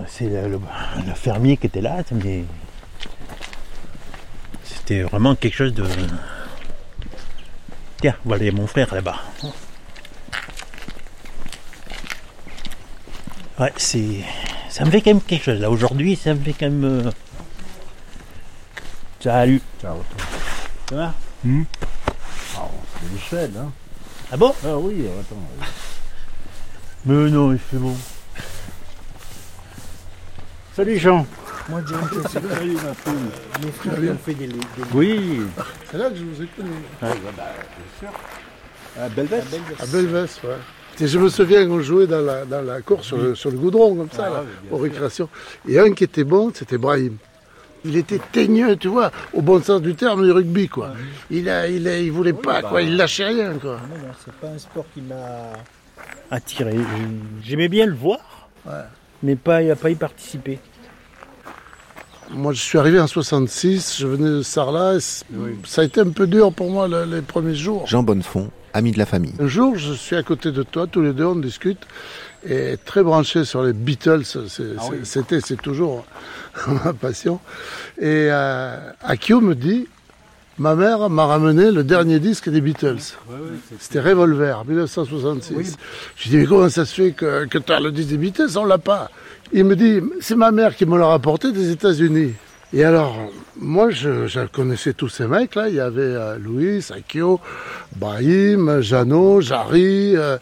[0.06, 0.58] c'est le,
[1.14, 1.98] fermier qui était là.
[4.64, 5.84] C'était vraiment quelque chose de.
[8.00, 9.16] Tiens, voilà mon frère là-bas.
[13.58, 14.20] Ouais, c'est.
[14.70, 15.70] Ça me fait quand même quelque chose là.
[15.70, 16.84] Aujourd'hui, ça me fait quand même.
[16.84, 17.10] euh,
[19.20, 19.60] Salut.
[19.80, 19.96] Ciao.
[20.88, 21.14] Ça va?
[21.44, 21.62] Hmm?
[22.56, 22.68] Ah,
[23.00, 23.70] c'est Michel, hein
[24.30, 24.54] Ah bon?
[24.64, 25.36] Ah oui, attends.
[27.04, 27.96] Mais non, il fait bon.
[30.76, 31.26] Salut Jean.
[31.68, 33.12] Moi, un peu Salut ma fille.
[33.64, 34.48] Mes frères ont fait des,
[34.94, 35.40] Oui.
[35.90, 36.70] C'est là que je vous ai connu.
[37.02, 38.18] Ah, bah, bien sûr.
[39.02, 39.42] À Belvès
[39.80, 40.50] À Belvès, ouais.
[41.00, 43.58] Et je me souviens qu'on jouait dans la, dans la cour sur le, sur le
[43.58, 45.28] goudron, comme ça, Ah, là, oui, aux récréations.
[45.68, 47.16] Et un qui était bon, c'était Brahim.
[47.84, 50.94] Il était teigneux, tu vois, au bon sens du terme du rugby, quoi.
[51.30, 52.68] Il, a, il, a, il voulait pas, bah.
[52.68, 53.78] quoi, il lâchait rien, quoi.
[53.88, 55.52] Non, non, c'est pas un sport qui m'a
[56.30, 56.74] attiré.
[57.44, 58.48] J'aimais bien le voir,
[59.22, 60.58] mais pas, pas y participer.
[62.30, 64.98] Moi, je suis arrivé en 66, je venais de Sarlat,
[65.64, 67.86] ça a été un peu dur pour moi le- les premiers jours.
[67.86, 69.32] Jean Bonnefond, ami de la famille.
[69.40, 71.86] Un jour, je suis à côté de toi, tous les deux, on discute,
[72.46, 76.04] et très branché sur les Beatles, c'est- c'était, c'est toujours
[76.84, 77.40] ma passion.
[77.98, 79.86] Et euh, Akio me dit,
[80.58, 82.98] ma mère m'a ramené le dernier disque des Beatles.
[83.80, 85.76] C'était Revolver, 1966.
[86.16, 88.16] Je lui dis, mais comment ça se fait que, que tu as le disque des
[88.18, 88.56] Beatles?
[88.56, 89.10] On l'a pas.
[89.52, 92.34] Il me dit, c'est ma mère qui me l'a rapporté des États-Unis.
[92.74, 93.16] Et alors,
[93.56, 95.70] moi, je, je connaissais tous ces mecs-là.
[95.70, 97.40] Il y avait euh, Louis, Akio,
[97.96, 100.14] Brahim, Jeannot, Jarry.
[100.16, 100.36] euh,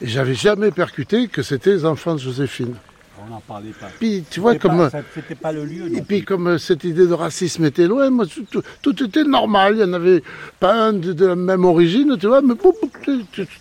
[0.00, 2.74] et j'avais jamais percuté que c'était les enfants de Joséphine.
[3.22, 3.88] On n'en parlait pas.
[3.98, 4.78] Puis, tu vois, comme...
[4.78, 5.94] pas- ça- C'était pas le lieu.
[5.94, 9.24] Et puis comme euh, cette idée de racisme était loin, moi, tout, tout- tout était
[9.24, 9.74] normal.
[9.74, 10.22] Il n'y en avait
[10.58, 12.72] pas un de, de la même origine, tu vois, mais pou-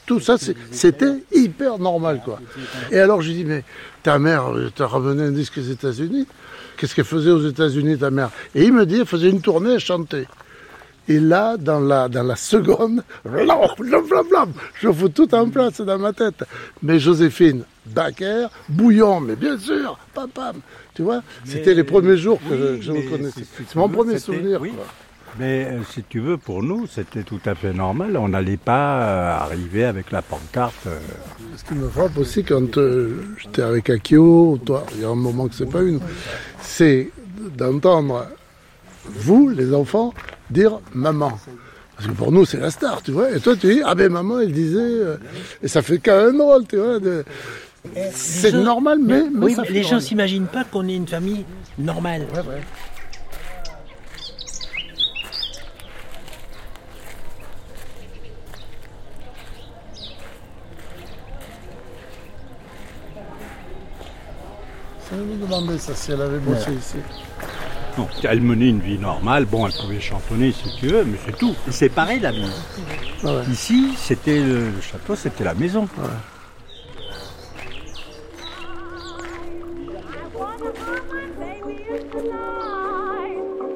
[0.05, 0.37] tout, ça,
[0.71, 2.39] c'était hyper normal, quoi.
[2.91, 3.65] Et alors je lui dis, mais
[4.01, 6.25] ta mère euh, t'a ramené un disque aux États-Unis
[6.77, 8.29] Qu'est-ce qu'elle faisait aux États-Unis, ta mère?
[8.55, 10.27] Et il me dit, elle faisait une tournée, elle chantait.
[11.09, 13.03] Et là, dans la, dans la seconde,
[14.81, 16.43] je fous tout en place dans ma tête.
[16.83, 20.57] Mais Joséphine, Baker, Bouillon, mais bien sûr, pam, pam.
[20.93, 23.41] Tu vois, c'était les premiers jours que je- je, vous connaissais.
[23.41, 24.61] si C'est mon veux, premier souvenir.
[24.61, 24.71] oui.
[24.71, 24.85] quoi.
[25.39, 28.17] Mais euh, si tu veux, pour nous, c'était tout à fait normal.
[28.17, 30.73] On n'allait pas euh, arriver avec la pancarte.
[30.87, 30.99] euh,
[31.55, 32.77] Ce qui me frappe aussi quand
[33.37, 35.99] j'étais avec Akio, toi, il y a un moment que c'est pas une,
[36.61, 37.09] c'est
[37.57, 38.27] d'entendre
[39.05, 40.13] vous, les enfants,
[40.49, 41.37] dire maman.
[41.95, 43.29] Parce que pour nous, c'est la star, tu vois.
[43.31, 44.79] Et toi, tu dis, ah ben maman, elle disait.
[44.79, 45.17] euh,
[45.61, 46.99] et ça fait quand même drôle, tu vois.
[46.99, 47.25] de-
[48.13, 49.23] C'est gens- normal, mais.
[49.31, 50.01] mais oui, mais les gens drôle.
[50.01, 51.45] s'imaginent pas qu'on est une famille
[51.77, 52.25] normale.
[65.09, 66.75] Ça me demandait ça, si elle avait bossé Ouais.
[66.75, 66.97] ici.
[67.99, 69.45] Non, elle menait une vie normale.
[69.45, 71.53] Bon, elle pouvait chantonner si tu veux, mais c'est tout.
[71.69, 72.49] C'est pareil la vie.
[73.51, 75.87] Ici, c'était le, le château, c'était la maison.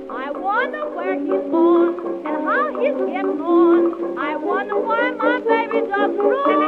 [0.09, 4.17] I wonder where he's gone and how he's getting on.
[4.17, 6.59] I wonder why my baby doesn't run.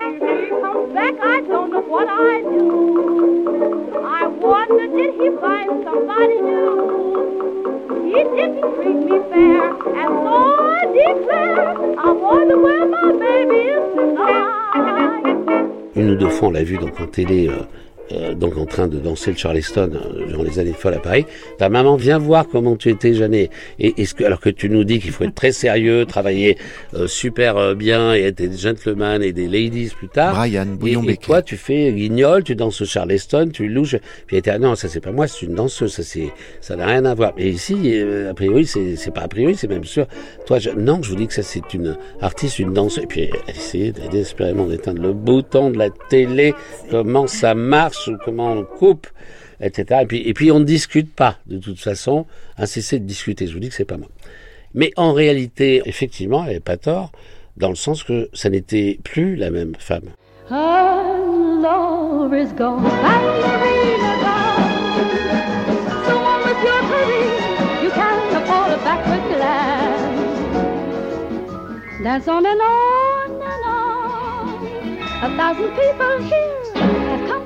[0.00, 3.69] If he comes back, I don't know what I do.
[4.40, 6.64] Wonder did he find somebody new?
[8.06, 9.64] He didn't treat me fair,
[10.00, 10.36] and so
[10.76, 14.80] I declare, I wonder where my baby is tonight.
[15.94, 17.62] Une ou deux fois, on l'a vu donc en télé euh,
[18.12, 21.26] euh, donc en train de danser le Charleston euh, dans les années folles à Paris,
[21.58, 24.68] ta maman vient voir comment tu étais jeune et, et est-ce que alors que tu
[24.68, 26.56] nous dis qu'il faut être très sérieux, travailler
[26.94, 30.34] euh, super euh, bien et être des gentlemen et des ladies plus tard.
[30.34, 31.26] Brian et, et Bouillon-Becker.
[31.26, 33.96] toi tu fais guignol, tu danses au Charleston, tu louches.
[34.26, 36.76] Puis elle était ah non ça c'est pas moi, c'est une danseuse, ça c'est ça
[36.76, 37.32] n'a rien à voir.
[37.38, 40.06] Et ici euh, a priori c'est c'est pas a priori c'est même sûr.
[40.46, 43.04] Toi je, non je vous dis que ça c'est une artiste, une danseuse.
[43.04, 46.54] Et puis elle essayait désespérément d'éteindre le bouton de la télé,
[46.90, 49.06] comment ça marche, comment on coupe,
[49.60, 50.06] etc.
[50.10, 53.46] Et puis, on ne discute pas, de toute façon, à cesser de discuter.
[53.46, 54.08] Je vous dis que c'est pas moi.
[54.74, 57.12] Mais en réalité, effectivement, elle n'avait pas tort,
[57.56, 60.10] dans le sens que ça n'était plus la même femme.
[72.24, 73.90] So on and on and on.
[75.22, 76.99] A thousand people here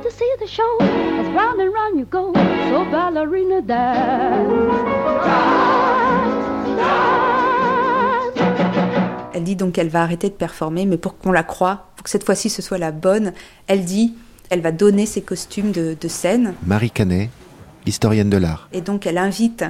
[0.05, 0.63] to see the show.
[0.81, 2.33] As round and round you go.
[2.69, 4.49] So ballerina dance.
[6.77, 9.31] Dance, dance.
[9.33, 12.11] Elle dit donc qu'elle va arrêter de performer, mais pour qu'on la croie, pour que
[12.11, 13.33] cette fois-ci ce soit la bonne,
[13.67, 14.15] elle dit
[14.51, 16.55] elle va donner ses costumes de, de scène.
[16.67, 17.31] Marie Canet,
[17.87, 18.69] historienne de l'art.
[18.73, 19.65] Et donc elle invite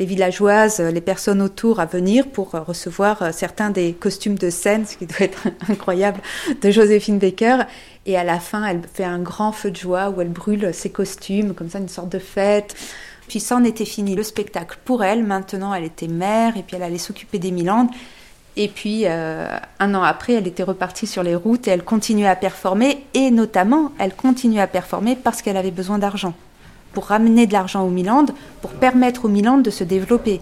[0.00, 4.96] les villageoises, les personnes autour à venir pour recevoir certains des costumes de scène, ce
[4.96, 6.20] qui doit être incroyable,
[6.62, 7.64] de Joséphine Baker.
[8.06, 10.88] Et à la fin, elle fait un grand feu de joie où elle brûle ses
[10.88, 12.74] costumes, comme ça, une sorte de fête.
[13.28, 15.22] Puis ça en était fini, le spectacle pour elle.
[15.22, 17.90] Maintenant, elle était mère et puis elle allait s'occuper des Milandes.
[18.56, 22.26] Et puis, euh, un an après, elle était repartie sur les routes et elle continuait
[22.26, 23.04] à performer.
[23.12, 26.32] Et notamment, elle continuait à performer parce qu'elle avait besoin d'argent.
[26.92, 30.40] Pour ramener de l'argent aux Milandes, pour permettre aux Milandes de se développer.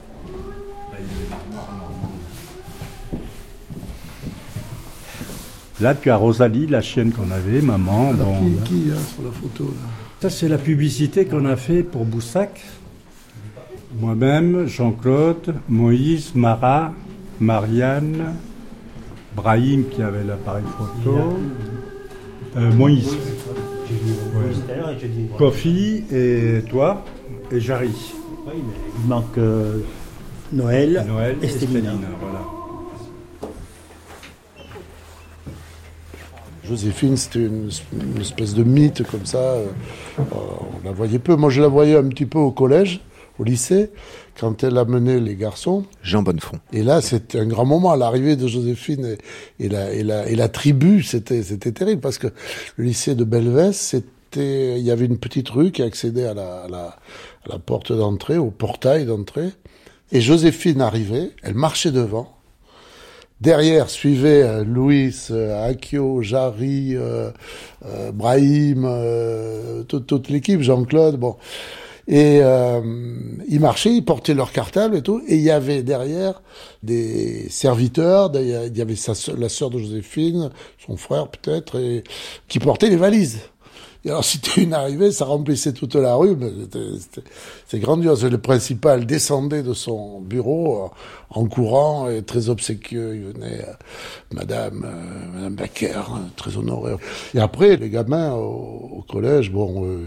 [5.81, 8.11] Là, tu as Rosalie, la chienne qu'on avait, maman.
[8.11, 9.89] Alors, bon, qui, hein, sur la photo là
[10.21, 12.61] Ça, c'est la publicité qu'on a fait pour Boussac.
[14.01, 16.93] Moi-même, Jean-Claude, Moïse, Marat,
[17.41, 18.35] Marianne,
[19.37, 21.39] Brahim qui avait l'appareil photo,
[22.57, 23.17] euh, Moïse,
[23.91, 25.39] Ouais.
[25.39, 27.05] Kofi et toi
[27.51, 27.91] et Jarry.
[28.47, 29.79] Il manque euh,
[30.53, 32.45] Noël, Noël et voilà.
[36.65, 39.39] Joséphine, c'était une, une espèce de mythe comme ça.
[39.39, 39.67] euh,
[40.19, 41.35] on la voyait peu.
[41.35, 43.01] Moi, je la voyais un petit peu au collège,
[43.39, 43.91] au lycée,
[44.39, 45.85] quand elle amenait les garçons.
[46.03, 46.59] Jean Bonnefond.
[46.73, 47.95] Et là, c'était un grand moment.
[47.95, 49.17] L'arrivée de Joséphine
[49.59, 52.29] et, et la, et, la, et la tribu, c'était terrible parce que
[52.77, 56.63] le lycée de Belvès, c'était il y avait une petite rue qui accédait à la,
[56.63, 59.51] à la, à la porte d'entrée, au portail d'entrée.
[60.13, 62.35] Et Joséphine arrivait, elle marchait devant.
[63.41, 67.31] Derrière suivaient euh, Louis, euh, Akio, Jarry, euh,
[68.13, 68.89] Brahim,
[69.87, 71.37] toute, toute l'équipe, Jean-Claude, bon.
[72.11, 72.81] Et euh,
[73.49, 76.41] ils marchaient, ils portaient leur cartable et tout, et il y avait derrière
[76.83, 80.51] des serviteurs, il y avait sa, la sœur de Joséphine,
[80.87, 82.05] son frère peut-être, et
[82.49, 83.41] qui portaient les valises.
[84.07, 87.29] Et alors, tu une arrivée, ça remplissait toute la rue, mais c'était- c'était-
[87.67, 88.25] c'est grandiose.
[88.25, 90.89] Le principal descendait de son bureau euh,
[91.31, 93.17] en courant et très obséquieux.
[93.17, 93.73] Il venait, euh,
[94.33, 96.95] Madame, euh, Madame Becker, hein, très honoré.
[97.35, 100.07] Et après, les gamins au, au collège, bon, euh,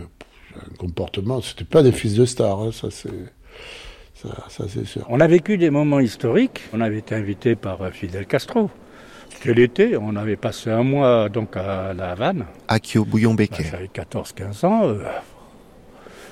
[0.56, 3.10] un comportement, c'était pas des fils de stars, hein, ça c'est,
[4.16, 5.06] ça, ça c'est sûr.
[5.10, 6.62] On a vécu des moments historiques.
[6.74, 8.70] On avait été invité par euh, Fidel Castro.
[9.30, 12.46] C'était l'été, on avait passé un mois donc à La Havane.
[12.68, 13.64] Akio Bouillon-Becker.
[13.72, 14.84] J'avais 14-15 ans.
[14.88, 15.04] euh,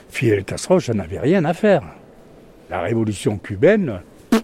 [0.09, 1.83] Fidel Castro, je n'avais rien à faire.
[2.69, 4.01] La révolution cubaine,
[4.33, 4.39] hein,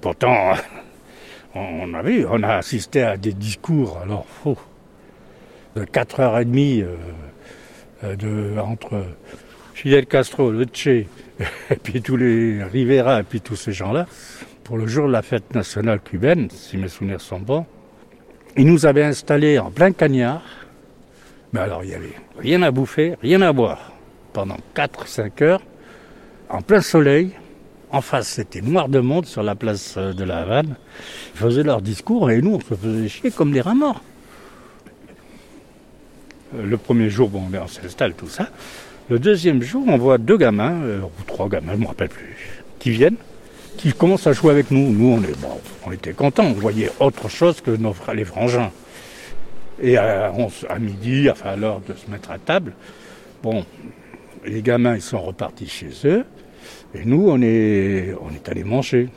[0.00, 0.54] pourtant,
[1.54, 4.56] on a vu, on a assisté à des discours, alors, oh,
[5.76, 6.96] de 4h30 euh, euh,
[8.02, 9.04] de, entre
[9.74, 10.66] Fidel Castro, le
[11.70, 14.06] et puis tous les Rivera, et puis tous ces gens-là,
[14.62, 17.64] pour le jour de la fête nationale cubaine, si mes souvenirs sont bons.
[18.56, 20.42] Ils nous avaient installés en plein cagnard,
[21.52, 23.92] mais alors il n'y avait rien à bouffer, rien à boire.
[24.32, 25.62] Pendant 4-5 heures,
[26.48, 27.32] en plein soleil,
[27.90, 30.76] en face c'était noir de monde sur la place euh, de la Havane.
[31.34, 34.02] Ils faisaient leur discours et nous on se faisait chier comme des rats morts.
[36.54, 38.48] Euh, Le premier jour, bon, on s'installe, tout ça.
[39.08, 42.08] Le deuxième jour, on voit deux gamins, euh, ou trois gamins, je ne me rappelle
[42.08, 42.36] plus,
[42.78, 43.16] qui viennent,
[43.76, 44.90] qui commencent à jouer avec nous.
[44.92, 45.34] Nous, on, est,
[45.84, 48.70] on était contents, on voyait autre chose que nos les frangins.
[49.82, 50.32] Et à,
[50.78, 52.72] midi, enfin à l'heure de se mettre à table,
[53.42, 53.64] bon,
[54.44, 56.24] les gamins, ils sont repartis chez eux,
[56.94, 59.08] et nous, on est, on est allés manger.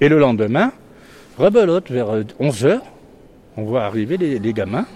[0.00, 0.72] Et le lendemain,
[1.38, 2.08] rebelote, vers
[2.40, 2.80] 11h,
[3.56, 4.86] on voit arriver les gamins.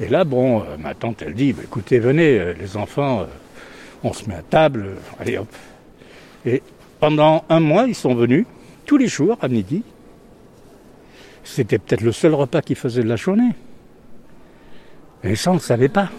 [0.00, 3.26] Et là, bon, euh, ma tante, elle dit, bah, écoutez, venez, euh, les enfants, euh,
[4.04, 5.48] on se met à table, allez hop.
[6.46, 6.62] Et
[7.00, 8.46] pendant un mois, ils sont venus,
[8.86, 9.82] tous les jours, à midi.
[11.42, 13.50] C'était peut-être le seul repas qu'ils faisaient de la journée.
[15.24, 16.10] Et ça, on ne savait pas.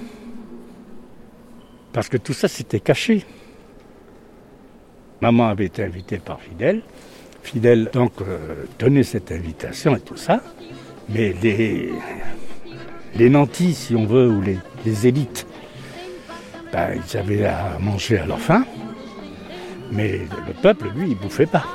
[1.94, 3.26] Parce que tout ça, c'était caché.
[5.22, 6.82] Maman avait été invitée par Fidèle.
[7.44, 8.14] Fidèle, donc,
[8.78, 10.42] donnait cette invitation et tout ça.
[11.10, 11.92] Mais les,
[13.16, 15.46] les nantis, si on veut, ou les, élites,
[16.72, 18.64] ben, ils avaient à manger à leur faim.
[19.92, 21.66] Mais le peuple, lui, il bouffait pas.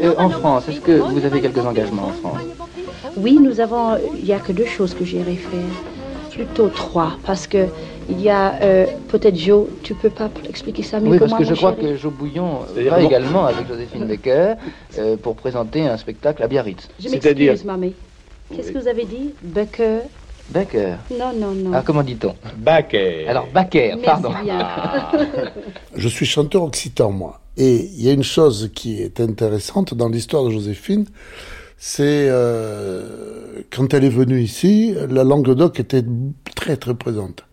[0.00, 2.42] Et, euh, en France, est-ce que vous avez quelques engagements en France?
[3.16, 3.96] Oui, nous avons.
[4.16, 5.60] Il n'y a que deux choses que j'irai faire.
[6.30, 7.66] Plutôt trois, parce que
[8.08, 9.66] il y a euh, peut-être Joe.
[9.82, 11.96] Tu peux pas expliquer ça mieux Oui, que parce moi, que je crois chéri que
[11.96, 13.06] Joe Bouillon C'est-à-dire va bon.
[13.06, 14.54] également avec Joséphine Becker
[14.98, 16.88] euh, pour présenter un spectacle à Biarritz.
[16.98, 17.94] Je m'excuse, mamie.
[18.54, 19.32] Qu'est-ce que vous avez dit?
[19.42, 20.00] Becker
[20.50, 20.96] Becker.
[21.18, 21.70] Non, non, non.
[21.74, 22.34] Ah, comment dit-on?
[22.58, 23.26] Baquet.
[23.26, 24.30] Alors, Baker, pardon.
[24.42, 24.68] bien.
[25.96, 27.40] Je suis chanteur occitan, moi.
[27.56, 31.06] Et il y a une chose qui est intéressante dans l'histoire de Joséphine,
[31.78, 36.04] c'est euh, quand elle est venue ici, la Languedoc était
[36.56, 37.44] très très présente,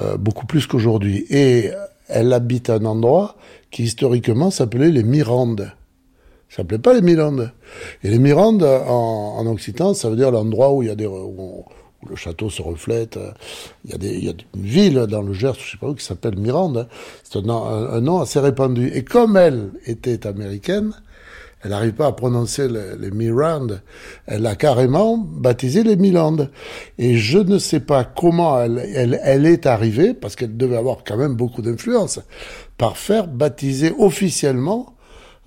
[0.00, 1.24] euh, beaucoup plus qu'aujourd'hui.
[1.30, 1.70] Et
[2.08, 3.36] elle habite un endroit
[3.70, 5.72] qui historiquement s'appelait les Mirandes.
[6.48, 7.52] Ça s'appelait pas les Mirandes.
[8.02, 11.06] Et les Mirandes, en, en occitan, ça veut dire l'endroit où il y a des,
[11.06, 11.64] où, on-
[12.08, 13.18] le château se reflète.
[13.84, 15.88] Il y a des, il y a une ville dans le Gers, je sais pas
[15.88, 16.88] où, qui s'appelle Mirande.
[17.22, 18.90] C'est un, nom- un- un nom assez répandu.
[18.94, 20.92] Et comme elle était américaine,
[21.62, 23.82] elle n'arrive pas à prononcer les, les Mirandes.
[24.26, 26.50] Elle a carrément baptisé les Milandes.
[26.96, 31.04] Et je ne sais pas comment elle, elle, elle est arrivée, parce qu'elle devait avoir
[31.04, 32.20] quand même beaucoup d'influence,
[32.78, 34.94] par faire baptiser officiellement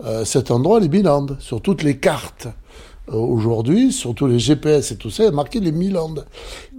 [0.06, 2.48] euh, cet endroit les Milandes sur toutes les cartes.
[3.10, 6.26] Euh, Aujourd'hui, sur tous les GPS et tout ça, a marqué les Milandes.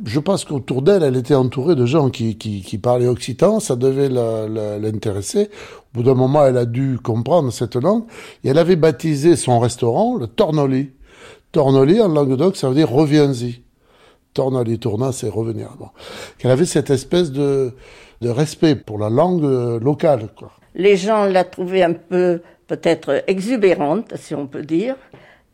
[0.04, 3.76] Je pense qu'autour d'elle, elle était entourée de gens qui, qui, qui parlaient occitan, ça
[3.76, 5.50] devait l'intéresser.
[5.92, 8.04] Au bout d'un moment, elle a dû comprendre cette langue,
[8.42, 10.90] et elle avait baptisé son restaurant le Tornoli.
[11.52, 13.62] Tornoli, en Languedoc, ça veut dire reviens-y.
[14.32, 15.68] Tornoli, tourna, c'est revenir.
[16.38, 17.72] Qu'elle avait cette espèce de,
[18.20, 20.50] de respect pour la langue euh, locale, quoi.
[20.74, 24.96] Les gens la trouvaient un peu, peut-être, exubérante, si on peut dire.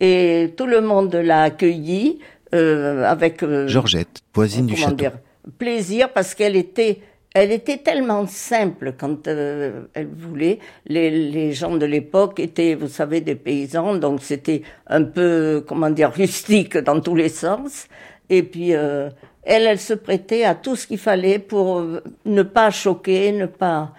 [0.00, 2.18] Et tout le monde l'a accueillie
[2.54, 3.42] euh, avec...
[3.42, 4.96] euh, Georgette, voisine du comment château.
[4.96, 5.12] dire,
[5.58, 7.00] plaisir parce qu'elle était,
[7.34, 10.58] elle était tellement simple quand euh, elle voulait.
[10.86, 15.90] Les, les gens de l'époque étaient, vous savez, des paysans, donc c'était un peu, comment
[15.90, 17.86] dire, rustique dans tous les sens.
[18.30, 19.10] Et puis, euh,
[19.42, 23.46] elle, elle se prêtait à tout ce qu'il fallait pour euh, ne pas choquer, ne
[23.46, 23.92] pas.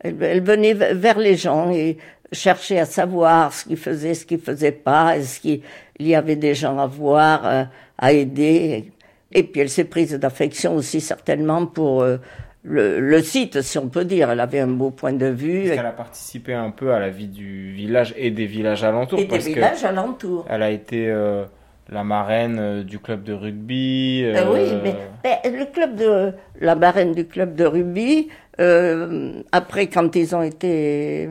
[0.00, 1.96] Elle, elle venait vers les gens et
[2.32, 5.62] cherchait à savoir ce qu'ils faisaient, ce qu'ils faisaient pas, est-ce qu'il
[5.98, 7.64] y avait des gens à voir, euh,
[7.96, 8.92] à aider.
[9.32, 12.16] Et puis elle s'est prise d'affection aussi certainement pour euh,
[12.62, 14.30] le, le site, si on peut dire.
[14.30, 15.64] Elle avait un beau point de vue.
[15.64, 19.18] Qu'elle a participé un peu à la vie du village et des villages alentours.
[19.18, 20.46] Et des parce villages alentours.
[20.48, 21.44] Elle a été euh,
[21.90, 24.22] la marraine du club de rugby.
[24.24, 28.28] Euh, oui, mais, mais le club de la marraine du club de rugby,
[28.60, 31.28] euh, après quand ils ont été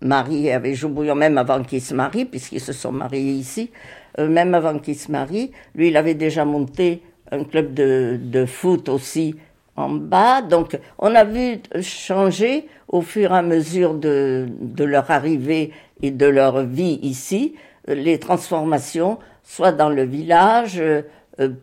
[0.00, 3.70] mariés avec Joubouillon, même avant qu'ils se marient, puisqu'ils se sont mariés ici,
[4.18, 8.44] euh, même avant qu'ils se marient, lui il avait déjà monté un club de, de
[8.46, 9.34] foot aussi
[9.76, 10.42] en bas.
[10.42, 16.10] Donc on a vu changer au fur et à mesure de, de leur arrivée et
[16.10, 17.54] de leur vie ici,
[17.88, 21.02] euh, les transformations, soit dans le village, euh,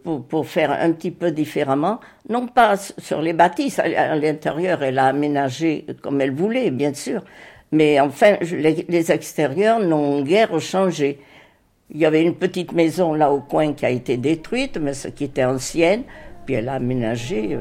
[0.03, 4.99] pour, pour faire un petit peu différemment, non pas sur les bâtisses, à, l'intérieur elle
[4.99, 7.23] a aménagé comme elle voulait, bien sûr,
[7.71, 11.19] mais enfin les, les extérieurs n'ont guère changé.
[11.93, 15.09] Il y avait une petite maison là au coin qui a été détruite, mais ce
[15.09, 16.03] qui était ancienne,
[16.45, 17.57] puis elle a aménagé.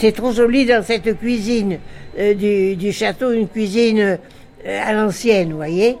[0.00, 1.78] C'est trop joli dans cette cuisine
[2.18, 5.96] euh, du, du château, une cuisine euh, à l'ancienne, vous voyez,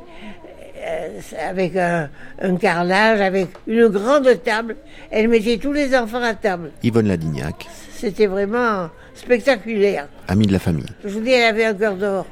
[0.82, 2.08] Euh, avec un,
[2.40, 4.76] un carrelage, avec une grande table.
[5.10, 6.70] Elle mettait tous les enfants à table.
[6.82, 10.08] Yvonne Ladignac, C'était vraiment spectaculaire.
[10.26, 10.86] amie de la famille.
[11.04, 12.24] Je vous dis, elle avait un cœur d'or.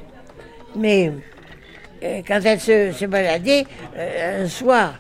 [0.75, 1.13] Mais
[2.27, 3.67] quand elle se, se baladait,
[4.43, 4.95] un soir,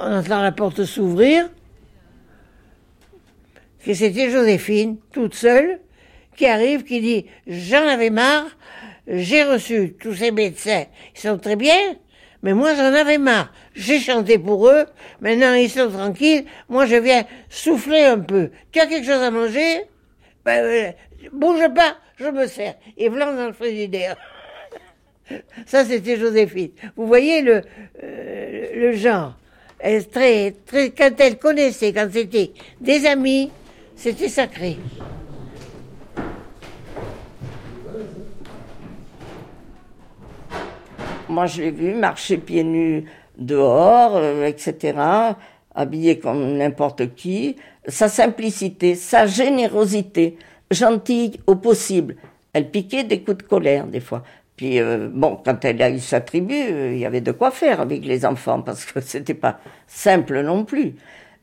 [0.00, 1.48] on entend la porte s'ouvrir,
[3.84, 5.80] que c'était Joséphine, toute seule,
[6.36, 8.46] qui arrive, qui dit J'en avais marre,
[9.06, 11.96] j'ai reçu tous ces médecins, ils sont très bien,
[12.42, 13.52] mais moi j'en avais marre.
[13.74, 14.86] J'ai chanté pour eux,
[15.20, 18.50] maintenant ils sont tranquilles, moi je viens souffler un peu.
[18.72, 19.82] Tu as quelque chose à manger?
[20.44, 20.92] Ben, euh,
[21.32, 22.76] Bouge pas, je me sers.
[22.96, 24.16] Et voilà dans le frigidaire.
[25.66, 26.70] Ça, c'était Joséphine.
[26.96, 27.62] Vous voyez le,
[28.02, 29.36] euh, le genre.
[29.78, 33.50] Elle, très, très, quand elle connaissait, quand c'était des amis,
[33.98, 34.78] c'était sacré?
[41.28, 43.04] Moi, je l'ai vu marcher pieds nus
[43.36, 44.98] dehors, euh, etc.,
[45.74, 47.56] habillé comme n'importe qui.
[47.86, 50.38] Sa simplicité, sa générosité,
[50.70, 52.16] gentille au possible.
[52.52, 54.22] Elle piquait des coups de colère, des fois.
[54.56, 57.50] Puis, euh, bon, quand elle a eu sa tribu, euh, il y avait de quoi
[57.50, 60.94] faire avec les enfants, parce que c'était pas simple non plus.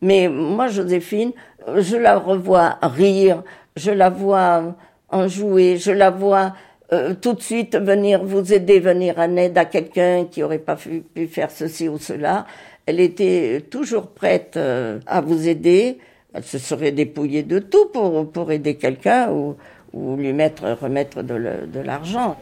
[0.02, 1.32] Mais moi, Joséphine,
[1.78, 3.44] je la revois rire,
[3.76, 4.76] je la vois
[5.10, 6.54] en jouer, je la vois
[6.94, 10.76] euh, tout de suite venir vous aider, venir en aide à quelqu'un qui aurait pas
[10.76, 12.46] pu, pu, faire ceci ou cela.
[12.86, 15.98] Elle était toujours prête euh, à vous aider.
[16.34, 19.56] Elle se serait dépouillée de tout pour, pour aider quelqu'un ou,
[19.94, 22.38] ou lui mettre, remettre de l'argent.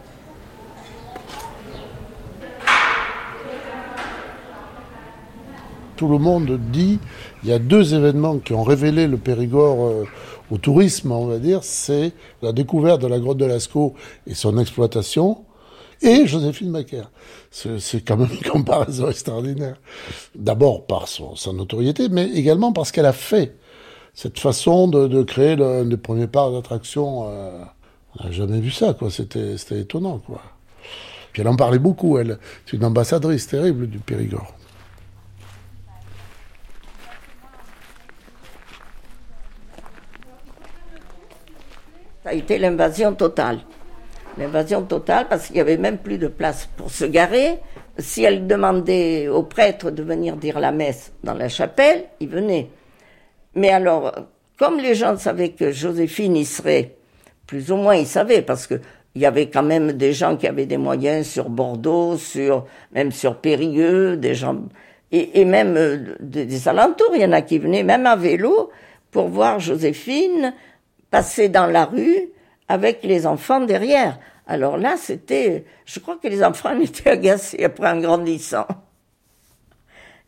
[6.03, 6.99] Tout le monde dit,
[7.43, 10.03] il y a deux événements qui ont révélé le Périgord euh,
[10.51, 13.93] au tourisme, on va dire, c'est la découverte de la grotte de Lascaux
[14.27, 15.45] et son exploitation,
[16.01, 17.09] et Joséphine Macaire.
[17.51, 19.77] C'est quand même une comparaison extraordinaire.
[20.35, 23.55] D'abord par son, sa notoriété, mais également parce qu'elle a fait
[24.13, 27.29] cette façon de, créer le, des premiers parcs d'attraction.
[27.29, 27.63] Euh,
[28.19, 29.09] on n'a jamais vu ça, quoi.
[29.09, 30.41] C'était étonnant, quoi.
[31.31, 32.39] Puis elle en parlait beaucoup, elle.
[32.65, 34.53] C'est une ambassadrice terrible du Périgord.
[42.23, 43.59] Ça a été l'invasion totale.
[44.37, 47.59] L'invasion totale parce qu'il n'y avait même plus de place pour se garer.
[47.99, 52.69] Si elle demandait au prêtre de venir dire la messe dans la chapelle, il venait.
[53.55, 54.13] Mais alors,
[54.57, 56.95] comme les gens savaient que Joséphine y serait,
[57.45, 58.79] plus ou moins ils savaient, parce que
[59.15, 63.11] il y avait quand même des gens qui avaient des moyens sur Bordeaux, sur même
[63.11, 64.57] sur Périgueux, des gens
[65.11, 67.11] et, et même euh, des, des alentours.
[67.13, 68.71] Il y en a qui venaient même à vélo
[69.11, 70.53] pour voir Joséphine
[71.13, 72.31] passer dans la rue
[72.67, 74.17] avec les enfants derrière.
[74.47, 78.65] Alors là, c'était, je crois que les enfants étaient agacés après en grandissant.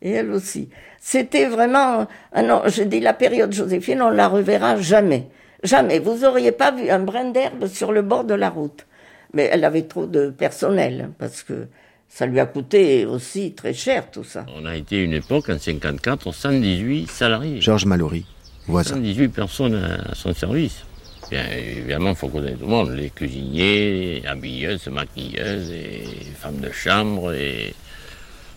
[0.00, 0.68] Et elle aussi.
[1.00, 5.26] C'était vraiment, ah non, je dis la période Joséphine, on la reverra jamais.
[5.64, 5.98] Jamais.
[5.98, 8.86] Vous auriez pas vu un brin d'herbe sur le bord de la route.
[9.32, 11.66] Mais elle avait trop de personnel, parce que
[12.08, 14.46] ça lui a coûté aussi très cher tout ça.
[14.54, 17.60] On a été une époque, en 54, 118 salariés.
[17.60, 18.24] Georges Mallory,
[18.66, 18.96] voisin.
[18.96, 20.84] 118 personnes à son service.
[21.30, 26.04] Bien évidemment, il faut connaître tout le monde, les cuisiniers, les habilleuses, maquilleuses, et
[26.36, 27.74] femmes de chambre, et,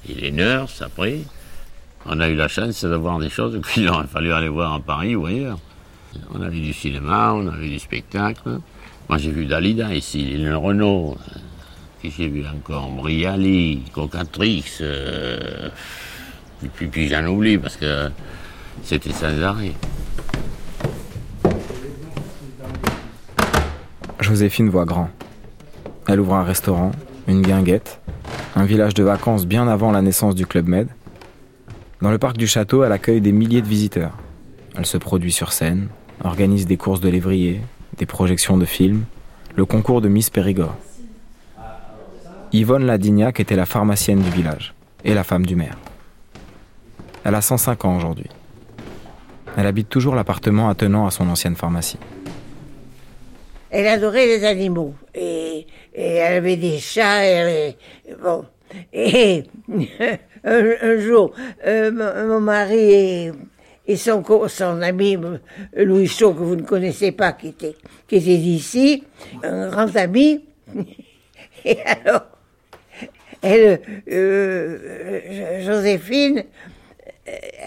[0.07, 1.19] et les nurses après.
[2.05, 5.15] On a eu la chance d'avoir des choses qu'il aurait fallu aller voir à Paris
[5.15, 5.59] ou ailleurs.
[6.33, 8.59] On a vu du cinéma, on a vu du spectacle.
[9.07, 11.17] Moi j'ai vu Dalida ici, Lille Renault,
[12.03, 12.89] j'ai vu encore?
[12.91, 15.69] Briali, Cocatrix, euh,
[16.75, 18.09] puis, puis j'en oublie parce que
[18.83, 19.73] c'était arrêt.
[24.19, 25.09] Joséphine voit grand.
[26.07, 26.91] Elle ouvre un restaurant,
[27.27, 27.99] une guinguette,
[28.55, 30.87] un village de vacances bien avant la naissance du Club Med.
[32.01, 34.17] Dans le parc du château, elle accueille des milliers de visiteurs.
[34.75, 35.87] Elle se produit sur scène,
[36.23, 37.61] organise des courses de lévrier,
[37.97, 39.03] des projections de films,
[39.55, 40.75] le concours de Miss Périgord.
[42.51, 44.73] Yvonne Ladignac était la pharmacienne du village
[45.03, 45.77] et la femme du maire.
[47.23, 48.29] Elle a 105 ans aujourd'hui.
[49.57, 51.97] Elle habite toujours l'appartement attenant à son ancienne pharmacie.
[53.71, 54.93] Elle adorait les animaux.
[55.13, 57.25] Et, elle avait des chats.
[57.25, 57.75] Et,
[58.21, 58.45] bon.
[58.93, 59.43] et
[60.43, 61.33] un, jour,
[61.65, 61.91] euh,
[62.27, 63.31] mon, mari
[63.87, 65.17] et, son, son, ami
[65.75, 67.75] Louis Chaud, que vous ne connaissez pas, qui était,
[68.07, 69.03] qui était d'ici,
[69.43, 70.45] un grand ami.
[71.65, 72.21] Et alors,
[73.41, 73.81] elle,
[74.11, 76.43] euh, Joséphine,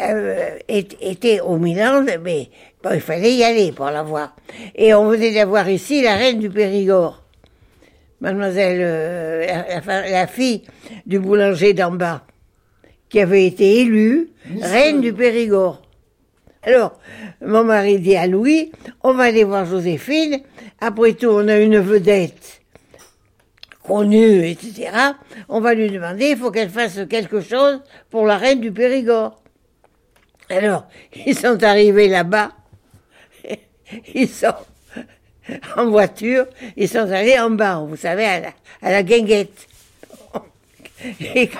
[0.00, 2.50] euh, était au Milan, mais
[2.82, 4.34] bon, il fallait y aller pour la voir.
[4.74, 7.22] Et on venait d'avoir ici la reine du Périgord,
[8.20, 9.46] mademoiselle, euh,
[9.86, 10.62] la, la, fille
[11.06, 12.22] du boulanger d'en bas,
[13.08, 15.82] qui avait été élue reine du Périgord.
[16.64, 16.98] Alors,
[17.40, 18.70] mon mari dit à Louis,
[19.02, 20.40] on va aller voir Joséphine,
[20.80, 22.62] après tout, on a une vedette
[23.82, 24.90] connue, etc.
[25.48, 29.41] On va lui demander, il faut qu'elle fasse quelque chose pour la reine du Périgord.
[30.52, 30.86] Alors,
[31.26, 32.52] ils sont arrivés là-bas.
[34.14, 34.54] Ils sont,
[35.76, 36.46] en voiture,
[36.76, 39.66] ils sont allés en bas, vous savez, à la, à guinguette.
[41.34, 41.50] Et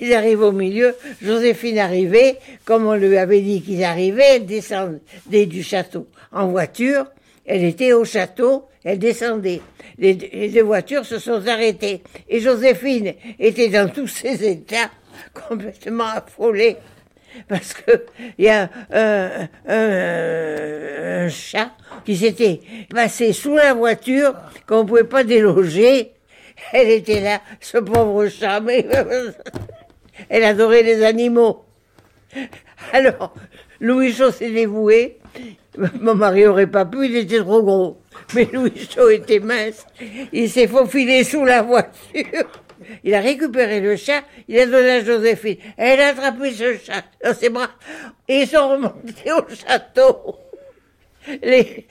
[0.00, 5.46] ils arrivent au milieu, Joséphine arrivait, comme on lui avait dit qu'ils arrivaient, elle descendait
[5.46, 7.06] du château en voiture,
[7.44, 9.60] elle était au château, elle descendait.
[9.98, 12.02] Les, les deux voitures se sont arrêtées.
[12.28, 14.90] Et Joséphine était dans tous ses états,
[15.48, 16.76] complètement affolée.
[17.48, 18.04] Parce que
[18.38, 18.68] il y a
[19.68, 21.70] un, chat
[22.04, 22.60] qui s'était
[22.90, 24.34] passé sous la voiture,
[24.66, 26.12] qu'on ne pouvait pas déloger.
[26.72, 28.86] Elle était là, ce pauvre chat, mais
[30.28, 31.64] elle adorait les animaux.
[32.92, 33.34] Alors,
[33.80, 35.18] Louis Chaud s'est dévoué.
[36.00, 37.98] Mon mari aurait pas pu, il était trop gros.
[38.34, 39.86] Mais Louis Chaud était mince.
[40.32, 42.48] Il s'est faufilé sous la voiture.
[43.04, 45.56] Il a récupéré le chat, il a donné à Joséphine.
[45.76, 47.70] Elle a attrapé ce chat dans ses bras
[48.28, 50.36] et ils sont remontés au château.
[51.42, 51.86] Les,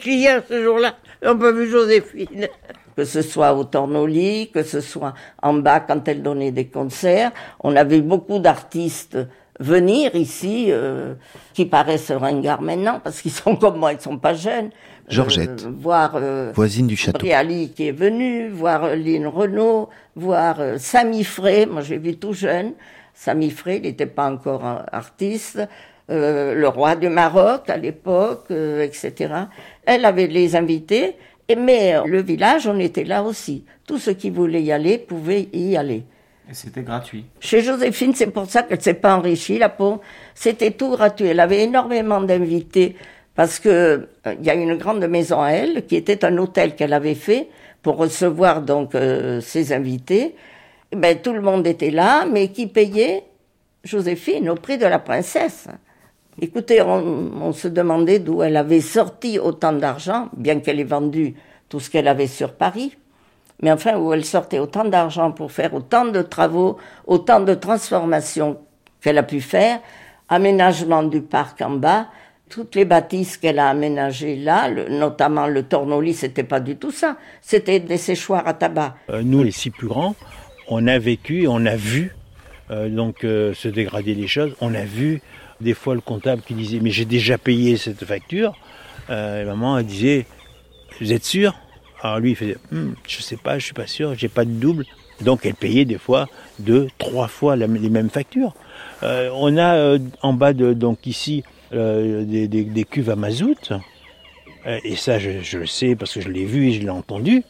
[0.00, 2.48] clients ce jour-là n'ont pas vu Joséphine.
[2.96, 7.30] Que ce soit au Tornoli, que ce soit en bas quand elle donnait des concerts,
[7.60, 9.16] on avait beaucoup d'artistes
[9.60, 11.14] venir ici euh,
[11.54, 14.70] qui paraissent ringards maintenant parce qu'ils sont comme moi, ils sont pas jeunes.
[15.12, 17.18] Georgette, Euh, voir euh, voisine du château.
[17.18, 22.16] Brialy qui est venu, voir euh, Lynn Renault, voir euh, Samy Frey, moi j'ai vu
[22.16, 22.72] tout jeune,
[23.14, 25.60] Samy Frey, il n'était pas encore un artiste,
[26.10, 29.34] euh, le roi du Maroc à l'époque, euh, etc.
[29.84, 31.16] Elle avait les invités,
[31.48, 33.64] et, mais euh, le village, on était là aussi.
[33.86, 36.04] Tous ceux qui voulaient y aller pouvaient y aller.
[36.50, 37.24] Et c'était gratuit.
[37.38, 40.00] Chez Joséphine, c'est pour ça qu'elle s'est pas enrichie, la pauvre.
[40.34, 41.26] C'était tout gratuit.
[41.26, 42.96] Elle avait énormément d'invités
[43.34, 46.74] parce que euh, il y a une grande maison à elle qui était un hôtel
[46.74, 47.48] qu'elle avait fait
[47.82, 50.34] pour recevoir donc euh, ses invités.
[50.94, 53.24] Ben tout le monde était là, mais qui payait
[53.84, 55.66] Joséphine au prix de la princesse.
[56.40, 61.34] Écoutez, on, on se demandait d'où elle avait sorti autant d'argent, bien qu'elle ait vendu
[61.68, 62.96] tout ce qu'elle avait sur Paris.
[63.62, 66.76] Mais enfin, où elle sortait autant d'argent pour faire autant de travaux,
[67.06, 68.58] autant de transformations
[69.00, 69.80] qu'elle a pu faire,
[70.28, 72.06] aménagement du parc en bas,
[72.52, 77.16] toutes les bâtisses qu'elle a aménagées là, notamment le Tornoli, c'était pas du tout ça.
[77.40, 78.94] C'était des séchoirs à tabac.
[79.08, 80.14] Euh, nous, les six plus grands,
[80.68, 82.14] on a vécu, on a vu
[82.70, 84.54] euh, donc euh, se dégrader les choses.
[84.60, 85.22] On a vu
[85.62, 88.54] des fois le comptable qui disait mais j'ai déjà payé cette facture.
[89.08, 90.26] Et maman elle disait
[91.00, 91.54] vous êtes sûr?
[92.02, 94.50] Alors lui il faisait Hum, je sais pas, je suis pas sûr, j'ai pas de
[94.50, 94.84] double.
[95.22, 96.28] Donc elle payait des fois
[96.58, 98.52] deux, trois fois les mêmes factures.
[99.02, 103.72] On a en bas de donc ici euh, des, cuves à mazout.
[104.66, 107.42] Euh, et ça je, le sais parce que je l'ai vu et je l'ai entendu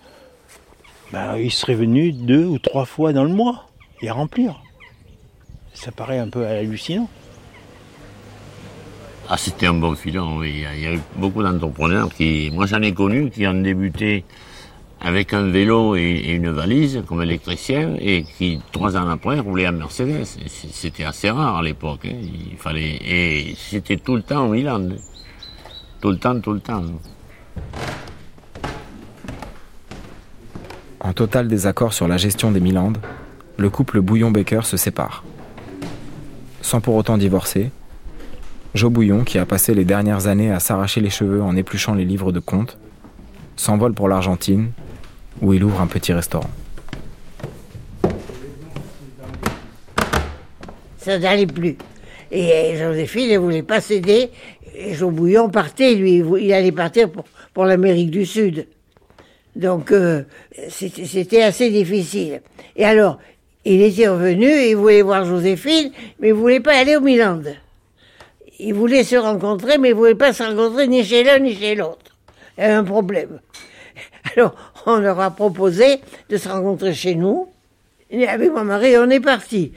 [1.13, 3.69] ben, il serait venu deux ou trois fois dans le mois
[4.01, 4.63] et remplir.
[5.75, 7.09] Ça paraît un peu hallucinant.
[9.29, 10.53] Ah, c'était un bon filon, oui.
[10.55, 13.47] Il y a- il y a eu beaucoup d'entrepreneurs qui, moi j'en ai connu, qui
[13.47, 14.25] ont débuté
[15.05, 19.73] avec un vélo et, une valise comme électricien et qui, trois ans après, roulaient en
[19.73, 20.25] Mercedes.
[20.47, 22.07] C'était assez rare à l'époque.
[22.07, 22.15] hein.
[22.51, 24.89] Il fallait, et c'était tout le temps au Milan.
[26.01, 26.83] Tout le temps, tout le temps.
[31.01, 32.99] En total désaccord sur la gestion des Milandes,
[33.57, 35.25] le couple Bouillon-Baker se sépare.
[36.61, 37.73] Sans pour autant divorcer,
[38.75, 42.05] Joe Bouillon, qui a passé les dernières années à s'arracher les cheveux en épluchant les
[42.05, 42.79] livres de comptes,
[43.57, 44.71] s'envole pour l'Argentine,
[45.41, 46.51] où il ouvre un petit restaurant.
[50.99, 51.77] Ça n'allait plus.
[52.31, 54.31] Et euh, Joséphine ne voulait pas céder.
[54.75, 58.67] Et Jean Bouillon partait, lui, il allait partir pour, pour l'Amérique du Sud.
[59.55, 60.23] Donc, euh,
[60.71, 62.41] c'était c'était assez difficile.
[62.77, 63.19] Et alors,
[63.65, 67.41] il était revenu, il voulait voir Joséphine, mais il voulait pas aller au Milan.
[68.59, 71.75] Il voulait se rencontrer, mais il voulait pas se rencontrer ni chez l'un ni chez
[71.75, 72.17] l'autre.
[72.57, 73.41] Il y avait un problème.
[74.37, 74.55] Alors,
[74.87, 77.49] on leur a proposé de se rencontrer chez nous.
[78.29, 79.73] Avec mon mari, on est parti.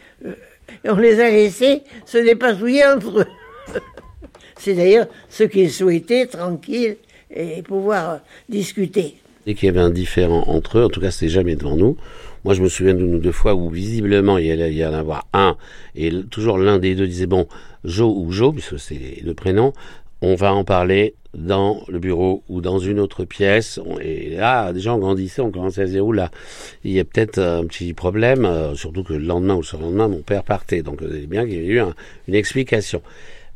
[0.83, 3.27] Et on les a laissés se dépatouiller entre eux.
[4.57, 6.97] C'est d'ailleurs ce qu'ils souhaitaient, tranquille,
[7.29, 8.17] et pouvoir euh,
[8.49, 9.15] discuter.
[9.45, 11.97] Dès qu'il y avait un différent entre eux, en tout cas c'était jamais devant nous.
[12.43, 15.57] Moi je me souviens d'une ou deux fois où visiblement il y en avoir un,
[15.95, 17.47] et toujours l'un des deux disait bon,
[17.83, 19.73] Jo ou Jo, puisque c'est le prénom,
[20.21, 23.79] on va en parler dans le bureau ou dans une autre pièce.
[24.01, 26.31] Et là, déjà on grandissait, on commençait à se dire, oula,
[26.83, 30.07] il y a peut-être un petit problème, euh, surtout que le lendemain ou le surlendemain,
[30.07, 30.81] mon père partait.
[30.81, 31.93] Donc savez bien qu'il y a eu un-
[32.27, 33.01] une explication.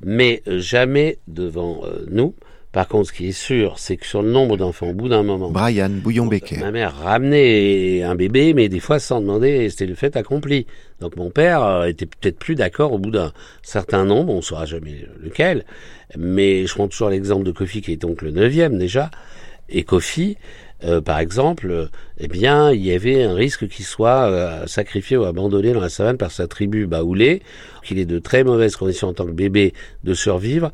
[0.03, 2.34] Mais euh, jamais devant euh, nous.
[2.72, 5.24] Par contre, ce qui est sûr, c'est que sur le nombre d'enfants, au bout d'un
[5.24, 5.49] moment...
[5.49, 6.59] Brian Bouillon-Becker.
[6.59, 10.67] Ma mère ramenait un bébé, mais des fois sans demander, c'était le fait accompli.
[10.99, 14.41] Donc mon père euh, était peut-être plus d'accord au bout d'un certain nombre, on ne
[14.41, 15.65] saura jamais lequel,
[16.15, 19.09] mais je prends toujours l'exemple de Kofi qui est donc le neuvième déjà,
[19.74, 20.38] Ecofi,
[20.84, 21.88] euh, par exemple, euh,
[22.20, 25.89] eh bien, il y avait un risque qu'il soit euh, sacrifié ou abandonné dans la
[25.89, 27.41] savane par sa tribu baoulée,
[27.84, 30.72] qu'il est de très mauvaises conditions en tant que bébé de survivre.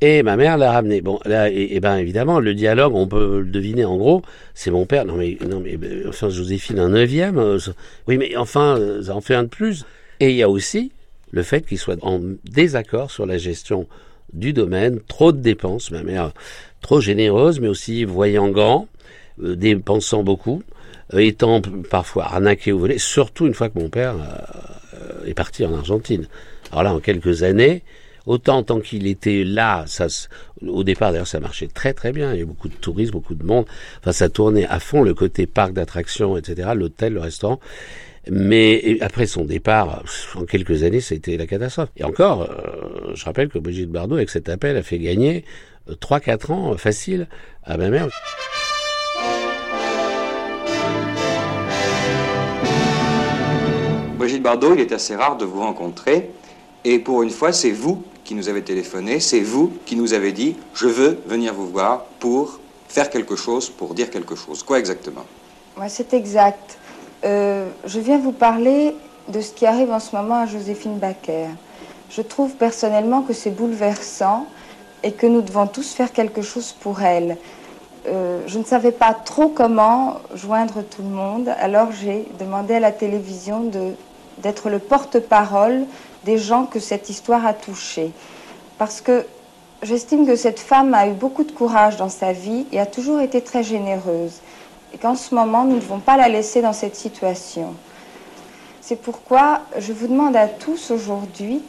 [0.00, 1.00] Et ma mère l'a ramené.
[1.00, 4.22] Bon, là, et, ben évidemment, le dialogue, on peut le deviner en gros.
[4.54, 5.04] C'est mon père.
[5.04, 7.58] Non mais, non mais, enfin, Joséphine, un neuvième.
[8.06, 9.84] oui, mais enfin, ça en fait un de plus.
[10.20, 10.92] Et il y a aussi
[11.30, 13.86] le fait qu'il soit en désaccord sur la gestion
[14.32, 16.32] du domaine, trop de dépenses, ma mère
[16.80, 18.88] trop généreuse, mais aussi voyant grand,
[19.42, 20.62] euh, dépensant beaucoup,
[21.14, 24.14] euh, étant parfois arnaqué ou volé, surtout une fois que mon père
[24.94, 26.26] euh, est parti en Argentine.
[26.70, 27.82] Alors là, en quelques années,
[28.26, 30.06] autant tant qu'il était là, ça,
[30.66, 33.34] au départ d'ailleurs ça marchait très très bien, il y avait beaucoup de touristes, beaucoup
[33.34, 33.64] de monde,
[34.00, 37.60] enfin ça tournait à fond le côté parc d'attractions, etc., l'hôtel, le restaurant.
[38.28, 40.02] Mais après son départ,
[40.34, 41.90] en quelques années, c'était la catastrophe.
[41.96, 45.44] Et encore, euh, je rappelle que Brigitte Bardot, avec cet appel, a fait gagner
[45.88, 47.28] 3-4 euh, ans euh, facile
[47.62, 48.08] à ma mère.
[54.18, 56.28] Brigitte Bardot, il est assez rare de vous rencontrer.
[56.88, 60.30] Et pour une fois, c'est vous qui nous avez téléphoné, c'est vous qui nous avez
[60.30, 64.62] dit je veux venir vous voir pour faire quelque chose, pour dire quelque chose.
[64.62, 65.24] Quoi exactement?
[65.76, 66.78] Ouais, C'est exact.
[67.24, 68.94] Euh, je viens vous parler
[69.26, 71.48] de ce qui arrive en ce moment à Joséphine Baker.
[72.08, 74.46] Je trouve personnellement que c'est bouleversant
[75.02, 77.36] et que nous devons tous faire quelque chose pour elle.
[78.06, 82.80] Euh, je ne savais pas trop comment joindre tout le monde, alors j'ai demandé à
[82.80, 83.64] la télévision
[84.38, 85.84] d'être le porte-parole
[86.24, 88.12] des gens que cette histoire a touchés.
[88.78, 89.24] Parce que
[89.82, 93.20] j'estime que cette femme a eu beaucoup de courage dans sa vie et a toujours
[93.20, 94.40] été très généreuse
[94.96, 97.74] et qu'en ce moment, nous ne devons pas la laisser dans cette situation.
[98.80, 101.60] C'est pourquoi je vous demande à tous aujourd'hui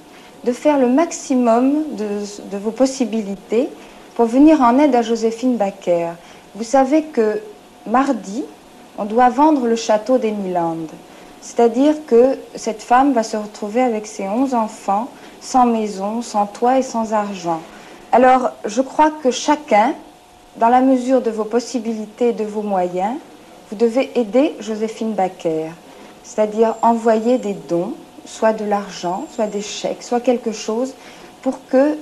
[0.43, 3.69] de faire le maximum de, vos possibilités
[4.15, 6.11] pour venir en aide à Joséphine Baker.
[6.55, 7.41] Vous savez que
[7.85, 8.43] mardi,
[8.97, 10.87] on doit vendre le château d'Emiland.
[11.41, 15.09] C'est-à-dire que cette femme va se retrouver avec ses onze enfants,
[15.41, 17.61] sans maison, sans toit et sans argent.
[18.11, 19.93] Alors, je crois que chacun
[20.57, 23.15] dans la mesure de vos possibilités et de vos moyens,
[23.69, 25.69] vous devez aider Joséphine Baker,
[26.23, 27.93] c'est-à-dire envoyer des dons,
[28.25, 30.93] soit de l'argent, soit des chèques, soit quelque chose,
[31.41, 31.97] pour que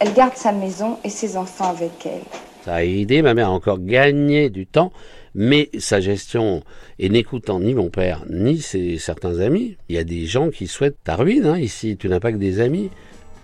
[0.00, 2.22] elle garde sa maison et ses enfants avec elle.
[2.64, 4.90] Ça a aidé ma mère a encore gagné du temps,
[5.34, 6.62] mais sa gestion,
[6.98, 10.66] et n'écoutant ni mon père, ni ses, certains amis, il y a des gens qui
[10.66, 12.90] souhaitent ta ruine hein, ici, tu n'as pas que des amis.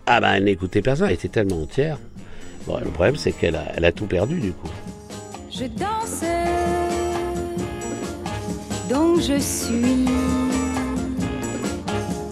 [0.07, 1.99] Ah ben elle n'écoutait personne, elle était tellement entière
[2.79, 4.71] le problème, c'est qu'elle a, a tout perdu du coup.
[5.51, 6.25] Je danse,
[8.89, 10.07] donc je suis.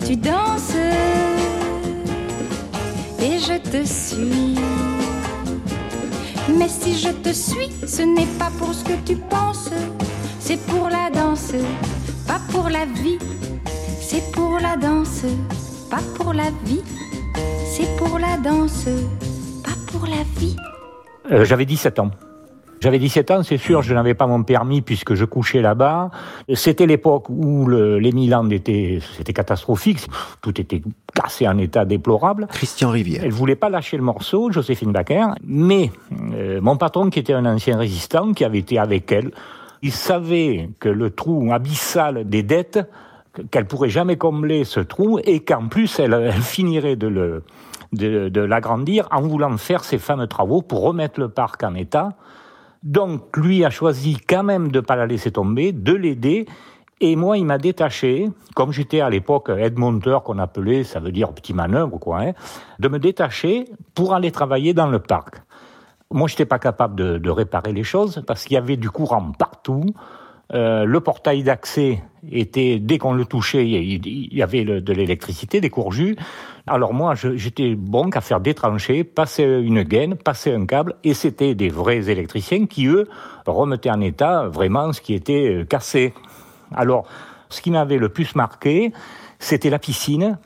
[0.07, 0.77] Tu danses,
[3.21, 4.98] et je te suis.
[6.57, 9.71] Mais si je te suis, ce n'est pas pour ce que tu penses,
[10.39, 11.53] c'est pour la danse,
[12.27, 13.19] pas pour la vie.
[14.01, 15.25] C'est pour la danse,
[15.91, 16.83] pas pour la vie,
[17.67, 18.87] c'est pour la danse
[19.91, 20.57] pour la vie
[21.31, 22.11] euh, J'avais 17 ans.
[22.81, 26.11] J'avais 17 ans, c'est sûr, je n'avais pas mon permis puisque je couchais là-bas.
[26.55, 30.07] C'était l'époque où le, les Milan étaient, c'était catastrophique.
[30.43, 30.83] Tout était
[31.15, 32.47] cassé en état déplorable.
[32.51, 33.23] Christian Rivière.
[33.25, 35.27] Elle voulait pas lâcher le morceau, Joséphine Baker.
[35.45, 35.91] Mais
[36.35, 39.33] euh, mon patron, qui était un ancien résistant, qui avait été avec elle,
[39.83, 42.81] il savait que le trou abyssal des dettes,
[43.51, 47.43] qu'elle pourrait jamais combler ce trou et qu'en plus elle, elle finirait de le,
[47.93, 52.15] de, l'agrandir en voulant faire ces fameux travaux pour remettre le parc en état.
[52.83, 56.47] Donc lui a choisi quand même de ne pas la laisser tomber, de l'aider.
[57.01, 61.33] Et moi, il m'a détaché, comme j'étais à l'époque aide-monteur qu'on appelait, ça veut dire
[61.33, 62.33] petit manœuvre, quoi, hein,
[62.81, 65.43] de me détacher pour aller travailler dans le parc.
[66.11, 68.91] Moi, je n'étais pas capable de, de, réparer les choses parce qu'il y avait du
[68.91, 69.85] courant partout.
[70.55, 75.69] Euh, le portail d'accès était, dès qu'on le touchait, il y avait de l'électricité, des
[75.69, 76.17] courjus.
[76.67, 81.15] Alors moi, j'étais bon qu'à faire des tranchées, passer une gaine, passer un câble, et
[81.15, 83.09] c'était des vrais électriciens qui, eux,
[83.47, 86.15] remettaient en état vraiment ce qui était euh, cassé.
[86.75, 87.07] Alors,
[87.51, 88.93] ce qui m'avait le plus marqué,
[89.39, 90.39] c'était la piscine,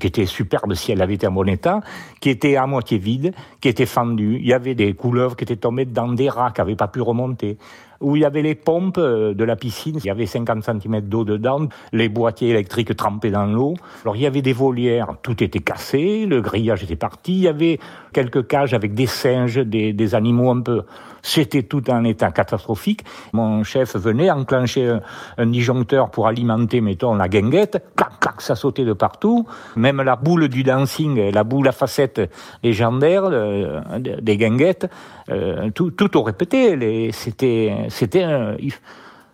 [0.00, 1.80] qui était superbe si elle avait été en bon état,
[2.20, 4.38] qui était à moitié vide, qui était fendue.
[4.40, 7.02] Il y avait des couleuvres qui étaient tombées dans des rats qui n'avaient pas pu
[7.02, 7.58] remonter.
[8.00, 11.00] Où il y avait les pompes euh, de la piscine, il y avait 50 cm
[11.02, 13.74] d'eau dedans, les boîtiers électriques trempés dans l'eau.
[14.04, 17.48] Alors il y avait des volières, tout était cassé, le grillage était parti, il y
[17.48, 17.78] avait
[18.12, 20.84] quelques cages avec des singes, des, des animaux un peu.
[21.22, 23.02] C'était tout en état catastrophique.
[23.32, 25.00] Mon chef venait enclencher un,
[25.38, 27.82] un disjoncteur pour alimenter, mettons, la guinguette.
[27.96, 29.46] Clac, clac, ça sautait de partout.
[29.76, 32.20] Même la boule du dancing, la boule à facettes
[32.62, 34.88] légendaire euh, des guinguettes,
[35.30, 37.10] euh, tout, tout au répété.
[37.12, 38.56] C'était, c'était, un-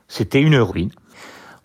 [0.09, 0.91] c'était une ruine.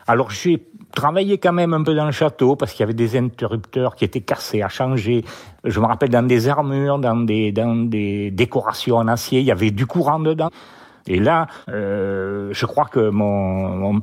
[0.07, 0.61] Alors j'ai
[0.91, 4.05] travaillé quand même un peu dans le château parce qu'il y avait des interrupteurs qui
[4.05, 5.23] étaient cassés, à changer.
[5.63, 9.85] Je me rappelle dans des armures, dans des, décorations en acier, il y avait du
[9.85, 10.49] courant dedans.
[11.07, 14.01] Et là, euh, je crois que mon,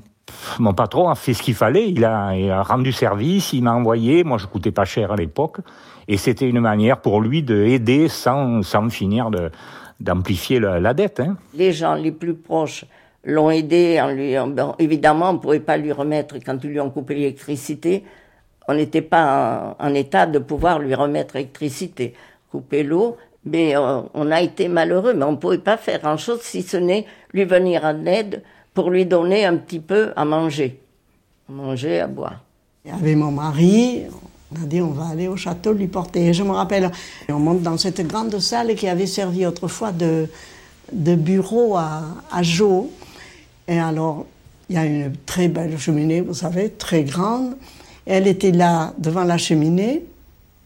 [0.75, 1.89] patron a fait ce qu'il fallait.
[1.89, 4.25] Il a, rendu service, il m'a envoyé.
[4.25, 5.59] Moi, je coûtais pas cher à l'époque.
[6.09, 9.31] Et c'était une manière pour lui de aider sans, sans finir
[10.01, 11.21] d'amplifier la, la dette.
[11.21, 11.37] Hein.
[11.55, 12.85] Les gens les plus proches
[13.25, 14.35] l'ont aidé en lui.
[14.79, 18.05] évidemment, on ne pouvait pas lui remettre quand ils lui ont coupé l'électricité.
[18.69, 22.15] On n'était pas en, en état de pouvoir lui remettre l'électricité,
[22.51, 23.17] couper l'eau.
[23.45, 26.77] Mais euh, on a été malheureux, mais on ne pouvait pas faire grand-chose si ce
[26.77, 28.43] n'est lui venir en aide
[28.75, 30.81] pour lui donner un petit peu à manger.
[31.49, 32.41] À manger, à boire.
[32.93, 34.03] Avec mon mari,
[34.53, 36.29] on a dit on va aller au château lui porter.
[36.29, 36.91] Et je me rappelle,
[37.29, 40.29] on monte dans cette grande salle qui avait servi autrefois de,
[40.93, 42.91] de bureau à, à Jo.
[43.69, 44.27] Et alors,
[44.69, 47.53] il y a une très belle cheminée, vous savez, très grande.
[48.07, 50.05] Et elle était là devant la cheminée.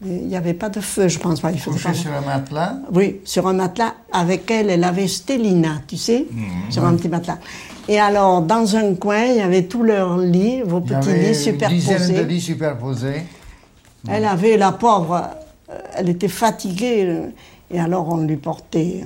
[0.05, 1.51] Il n'y avait pas de feu, je pense pas.
[1.51, 2.77] Il faisait pas- sur un matelas.
[2.93, 3.93] oui, sur un matelas.
[4.11, 6.25] Avec elle, elle avait Stélina, tu sais,
[6.69, 7.37] sur un petit matelas.
[7.87, 11.15] Et alors, dans un coin, il y avait tous leurs lits, vos Il petits lits
[11.19, 12.23] une dizaine de superposés.
[12.25, 13.21] lits superposés.
[14.09, 15.29] Elle avait, la pauvre,
[15.69, 17.05] euh, elle était fatiguée.
[17.07, 17.27] euh,
[17.71, 19.03] Et alors, on lui portait,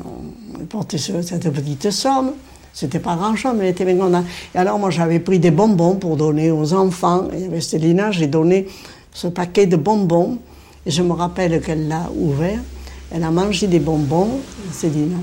[0.55, 2.31] on lui portait ce- cette petite somme.
[2.79, 4.25] C'était pas grand-chose, mais elle était bien contente.
[4.53, 7.27] Et alors, moi, j'avais pris des bonbons pour donner aux enfants.
[7.35, 8.67] Et avec Stélina, j'ai donné
[9.11, 10.37] ce paquet de bonbons.
[10.85, 12.59] Et je me rappelle qu'elle l'a ouvert.
[13.11, 15.17] Elle a mangé des bonbons, Céline.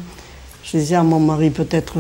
[0.65, 1.95] Je disais à mon mari, peut-être,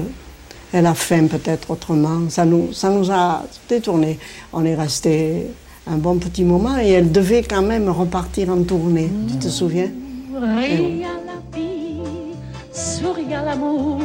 [0.72, 2.28] elle a faim, peut-être autrement.
[2.30, 4.18] Ça nous, ça nous a détourné.
[4.52, 5.46] On est resté
[5.86, 9.08] un bon petit moment et elle devait quand même repartir en tournée.
[9.28, 9.90] Tu te souviens?
[10.34, 12.00] Ris à la vie,
[12.72, 14.00] souris à l'amour.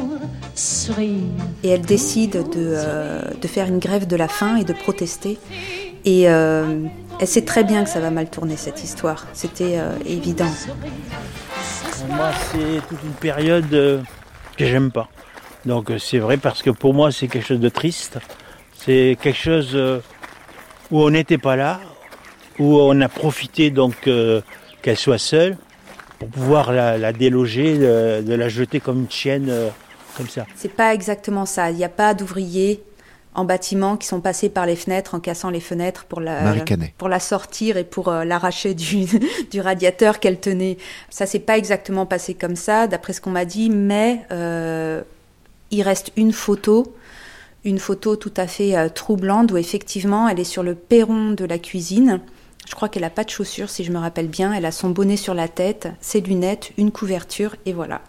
[1.64, 5.38] Et elle décide de, euh, de faire une grève de la faim et de protester.
[6.06, 6.84] Et euh,
[7.20, 9.26] elle sait très bien que ça va mal tourner cette histoire.
[9.34, 10.52] C'était euh, évident.
[12.10, 15.08] Moi, c'est toute une période que j'aime pas.
[15.66, 18.20] Donc c'est vrai parce que pour moi, c'est quelque chose de triste.
[18.74, 19.78] C'est quelque chose
[20.90, 21.80] où on n'était pas là,
[22.58, 24.10] où on a profité donc
[24.82, 25.58] qu'elle soit seule
[26.18, 29.52] pour pouvoir la, déloger, de, la jeter comme une chienne
[30.20, 30.46] comme ça.
[30.56, 31.72] C'est pas exactement ça.
[31.72, 32.84] Il n'y a pas d'ouvriers
[33.36, 36.56] en bâtiment qui sont passés par les fenêtres en cassant les fenêtres pour la,
[36.98, 39.06] pour la sortir et pour euh, l'arracher du,
[39.52, 40.78] du radiateur qu'elle tenait.
[41.10, 45.02] Ça s'est pas exactement passé comme ça, d'après ce qu'on m'a dit, mais euh,
[45.72, 46.96] il reste une photo,
[47.64, 51.46] une photo tout à fait euh, troublante où effectivement elle est sur le perron de
[51.46, 52.20] la cuisine.
[52.68, 54.54] Je crois qu'elle a pas de chaussures si je me rappelle bien.
[54.54, 58.02] Elle a son bonnet sur la tête, ses lunettes, une couverture et voilà.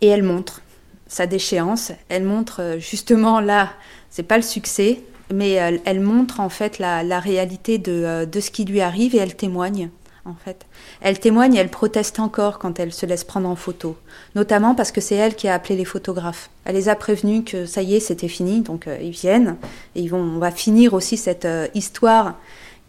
[0.00, 0.62] Et elle montre
[1.06, 1.92] sa déchéance.
[2.08, 3.70] Elle montre euh, justement là,
[4.10, 8.40] c'est pas le succès, mais elle, elle montre en fait la, réalité de, euh, de
[8.40, 9.90] ce qui lui arrive et elle témoigne.
[10.26, 10.66] En fait,
[11.00, 13.96] elle témoigne et elle proteste encore quand elle se laisse prendre en photo,
[14.34, 16.50] notamment parce que c'est elle qui a appelé les photographes.
[16.66, 19.56] Elle les a prévenus que ça y est, c'était fini, donc euh, ils viennent
[19.94, 20.20] et ils vont.
[20.20, 22.36] On va finir aussi cette euh, histoire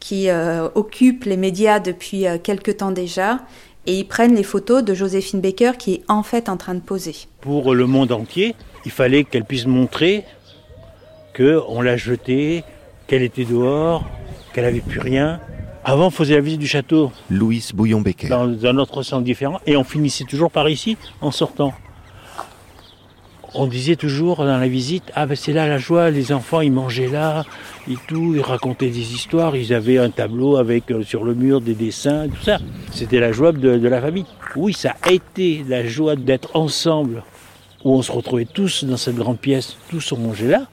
[0.01, 3.39] qui euh, occupe les médias depuis euh, quelque temps déjà,
[3.85, 6.79] et ils prennent les photos de Joséphine Baker qui est en fait en train de
[6.79, 7.15] poser.
[7.41, 8.55] Pour le monde entier,
[8.85, 10.23] il fallait qu'elle puisse montrer
[11.35, 12.63] qu'on l'a jetée,
[13.07, 14.05] qu'elle était dehors,
[14.53, 15.39] qu'elle n'avait plus rien.
[15.83, 18.27] Avant, on faisait la visite du château Louise Bouillon-Becker.
[18.29, 21.73] dans un autre sens différent et on finissait toujours par ici en sortant.
[23.53, 26.71] On disait toujours dans la visite, ah ben c'est là la joie, les enfants ils
[26.71, 27.43] mangeaient là
[27.89, 31.59] et tout, ils racontaient des histoires, ils avaient un tableau avec euh, sur le mur
[31.59, 32.59] des dessins, tout ça.
[32.93, 34.25] C'était la joie de, de la famille.
[34.55, 37.23] Oui, ça a été la joie d'être ensemble,
[37.83, 40.67] où on se retrouvait tous dans cette grande pièce, tous on mangeait là.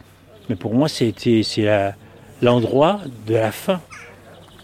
[0.49, 1.67] Mais pour moi, c'était c'est
[2.43, 3.81] l'endroit de la fin.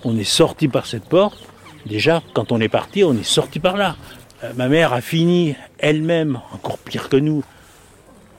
[0.05, 1.39] On est sorti par cette porte.
[1.85, 3.97] Déjà, quand on est parti, on est sorti par là.
[4.45, 7.43] Euh, ma mère a fini elle-même, encore pire que nous,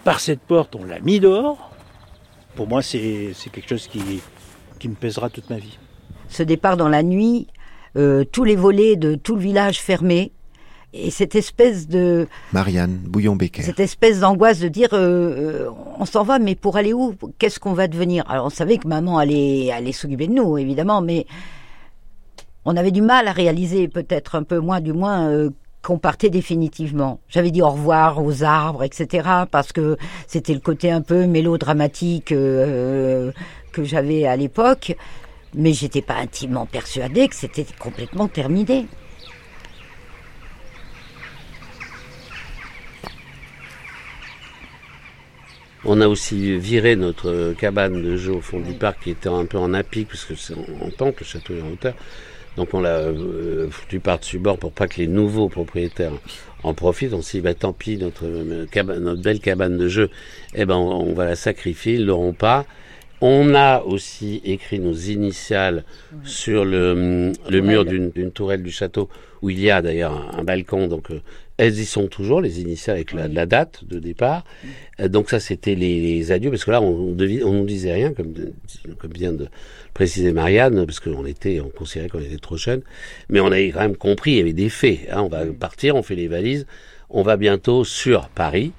[0.05, 0.73] par cette porte.
[0.75, 1.71] On l'a mis dehors.
[2.55, 4.01] Pour moi, c'est c'est quelque chose qui,
[4.79, 5.77] qui me pèsera toute ma vie.
[6.29, 7.47] Ce départ dans la nuit,
[7.97, 10.31] euh, tous les volets de tout le village fermés,
[10.93, 13.63] et cette espèce de Marianne Bouillon-Becker.
[13.63, 17.15] cette espèce d'angoisse de dire euh, on s'en va, mais pour aller où?
[17.37, 18.23] Qu'est-ce qu'on va devenir?
[18.29, 21.25] Alors on savait que maman allait allait s'occuper de nous, évidemment, mais
[22.63, 25.49] on avait du mal à réaliser, peut-être un peu moins, du moins, euh,
[25.85, 27.19] qu'on partait définitivement.
[27.29, 32.31] J'avais dit au revoir aux arbres, etc., parce que c'était le côté un peu mélodramatique
[32.31, 33.31] euh,
[33.71, 34.95] que j'avais à l'époque,
[35.53, 38.87] mais j'étais pas intimement persuadée que c'était complètement terminé.
[45.87, 49.45] On a aussi viré notre cabane de jeu au fond du parc qui était un
[49.45, 51.93] peu en apic, parce que c'est en pente, le château est en hauteur.
[52.57, 56.13] Donc on l'a euh, foutu par-dessus bord pour pas que les nouveaux propriétaires
[56.63, 57.13] en profitent.
[57.13, 60.09] On s'est dit, bah, tant pis, notre, euh, cabane, notre belle cabane de jeu,
[60.53, 62.65] eh ben, on, on va la sacrifier, ils l'auront pas.
[63.21, 65.83] On a aussi écrit nos initiales
[66.25, 69.09] sur le, le mur d'une d'une tourelle du château,
[69.41, 70.87] où il y a d'ailleurs un, un balcon.
[70.87, 71.21] Donc, euh,
[71.57, 74.43] elles y sont toujours, les initiales avec la, la date de départ.
[74.99, 77.65] Euh, donc ça, c'était les, les adieux, parce que là, on, on, devi- on nous
[77.65, 78.33] disait rien, comme,
[78.97, 79.47] comme vient de
[79.93, 82.81] préciser Marianne, parce qu'on était, on considérait qu'on était trop jeunes.
[83.29, 85.07] Mais on avait quand même compris, il y avait des faits.
[85.11, 85.21] hein.
[85.21, 86.65] on va partir, on fait les valises,
[87.09, 88.73] on va bientôt sur Paris.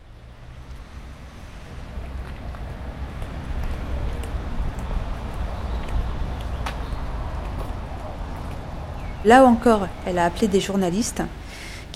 [9.25, 11.23] Là encore, elle a appelé des journalistes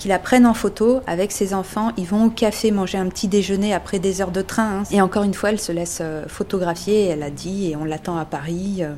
[0.01, 1.91] qui la prennent en photo avec ses enfants.
[1.95, 4.79] Ils vont au café manger un petit déjeuner après des heures de train.
[4.79, 4.83] hein.
[4.89, 7.05] Et encore une fois, elle se laisse euh, photographier.
[7.05, 8.77] Elle a dit et on l'attend à Paris.
[8.79, 8.95] euh.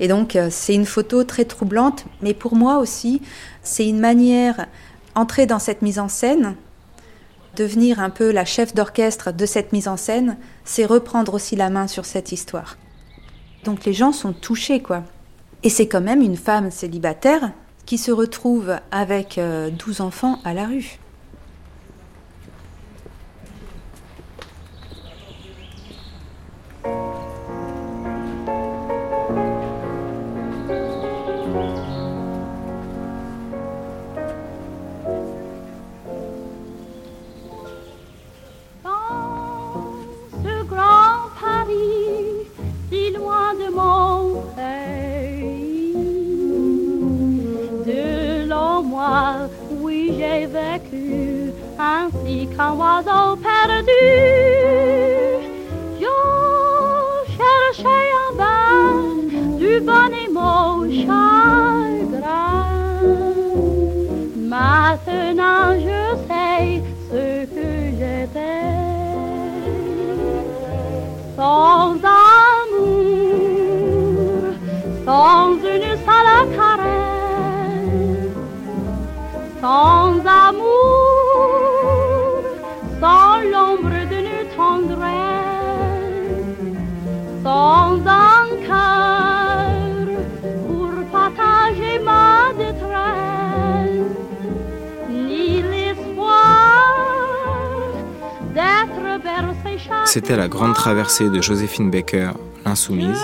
[0.00, 2.04] Et donc, euh, c'est une photo très troublante.
[2.20, 3.22] Mais pour moi aussi,
[3.62, 4.66] c'est une manière,
[5.14, 6.56] entrer dans cette mise en scène,
[7.56, 10.36] devenir un peu la chef d'orchestre de cette mise en scène,
[10.66, 12.76] c'est reprendre aussi la main sur cette histoire.
[13.64, 15.04] Donc les gens sont touchés, quoi.
[15.62, 17.50] Et c'est quand même une femme célibataire
[17.86, 20.98] qui se retrouve avec euh, 12 enfants à la rue.
[52.34, 54.06] Ainsi qu'un oiseau perdu.
[56.00, 56.14] Je
[57.36, 58.82] cherchais en vain
[59.58, 62.66] du bonnet mon chagrin.
[64.36, 67.24] Maintenant, je sais ce
[67.54, 68.72] que j'étais
[71.36, 71.94] sans
[72.64, 73.34] amour,
[75.06, 78.36] sans une seule caresse,
[79.60, 81.03] sans amour,
[100.14, 102.30] C'était la grande traversée de Joséphine Baker,
[102.64, 103.18] l'insoumise,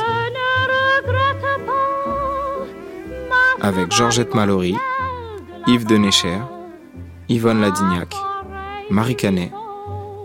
[3.61, 4.75] avec Georgette Mallory,
[5.69, 6.41] Yves Denécher,
[7.29, 8.13] Yvonne Ladignac,
[8.91, 9.53] Marie Canet,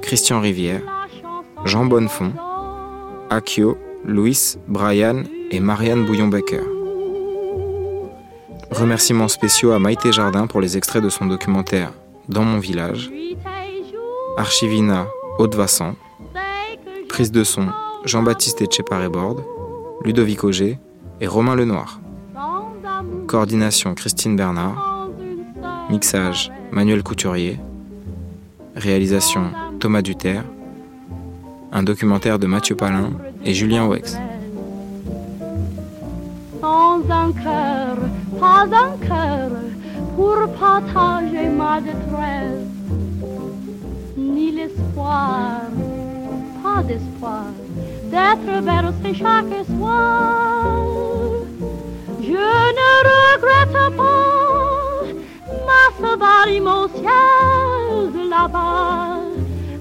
[0.01, 0.81] Christian Rivière,
[1.65, 2.33] Jean Bonnefond,
[3.29, 6.63] Akio, Louis, Brian et Marianne Bouillon-Becker.
[8.71, 11.91] Remerciements spéciaux à Maïté Jardin pour les extraits de son documentaire
[12.27, 13.11] Dans mon village,
[14.39, 15.05] Archivina
[15.37, 15.93] Haute-Vassan,
[17.15, 17.67] prise de son
[18.03, 19.41] Jean-Baptiste Etcheparé-Borde,
[20.03, 20.77] Ludovic Auger
[21.21, 22.01] et Romain Lenoir.
[23.25, 25.07] Coordination Christine Bernard,
[25.89, 27.57] mixage Manuel Couturier,
[28.75, 29.43] réalisation
[29.79, 30.43] Thomas Duterre,
[31.71, 33.11] un documentaire de Mathieu Palin
[33.45, 34.17] et Julien Wex.
[36.59, 37.97] sans un cœur,
[38.41, 39.51] pas un cœur
[40.17, 42.67] pour partager ma détresse,
[44.17, 45.61] ni l'espoir,
[46.83, 47.45] d'espoir
[48.11, 50.37] d'être bercé chaque soir.
[52.21, 52.49] Je
[52.79, 55.01] ne regrette pas
[55.69, 59.19] ma sauvage mon ciel là-bas,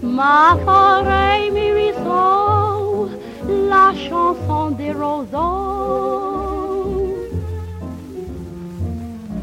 [0.02, 1.92] ma forêt, mes
[3.74, 6.44] la chanson des roseaux.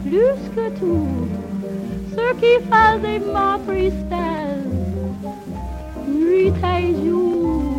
[0.06, 1.08] Plus que tout,
[2.16, 4.51] ce qui faisait ma tristesse,
[6.22, 7.72] nuit et jour,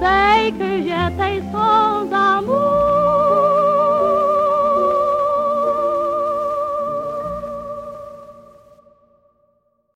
[0.00, 3.43] c'est que j'étais sans amour.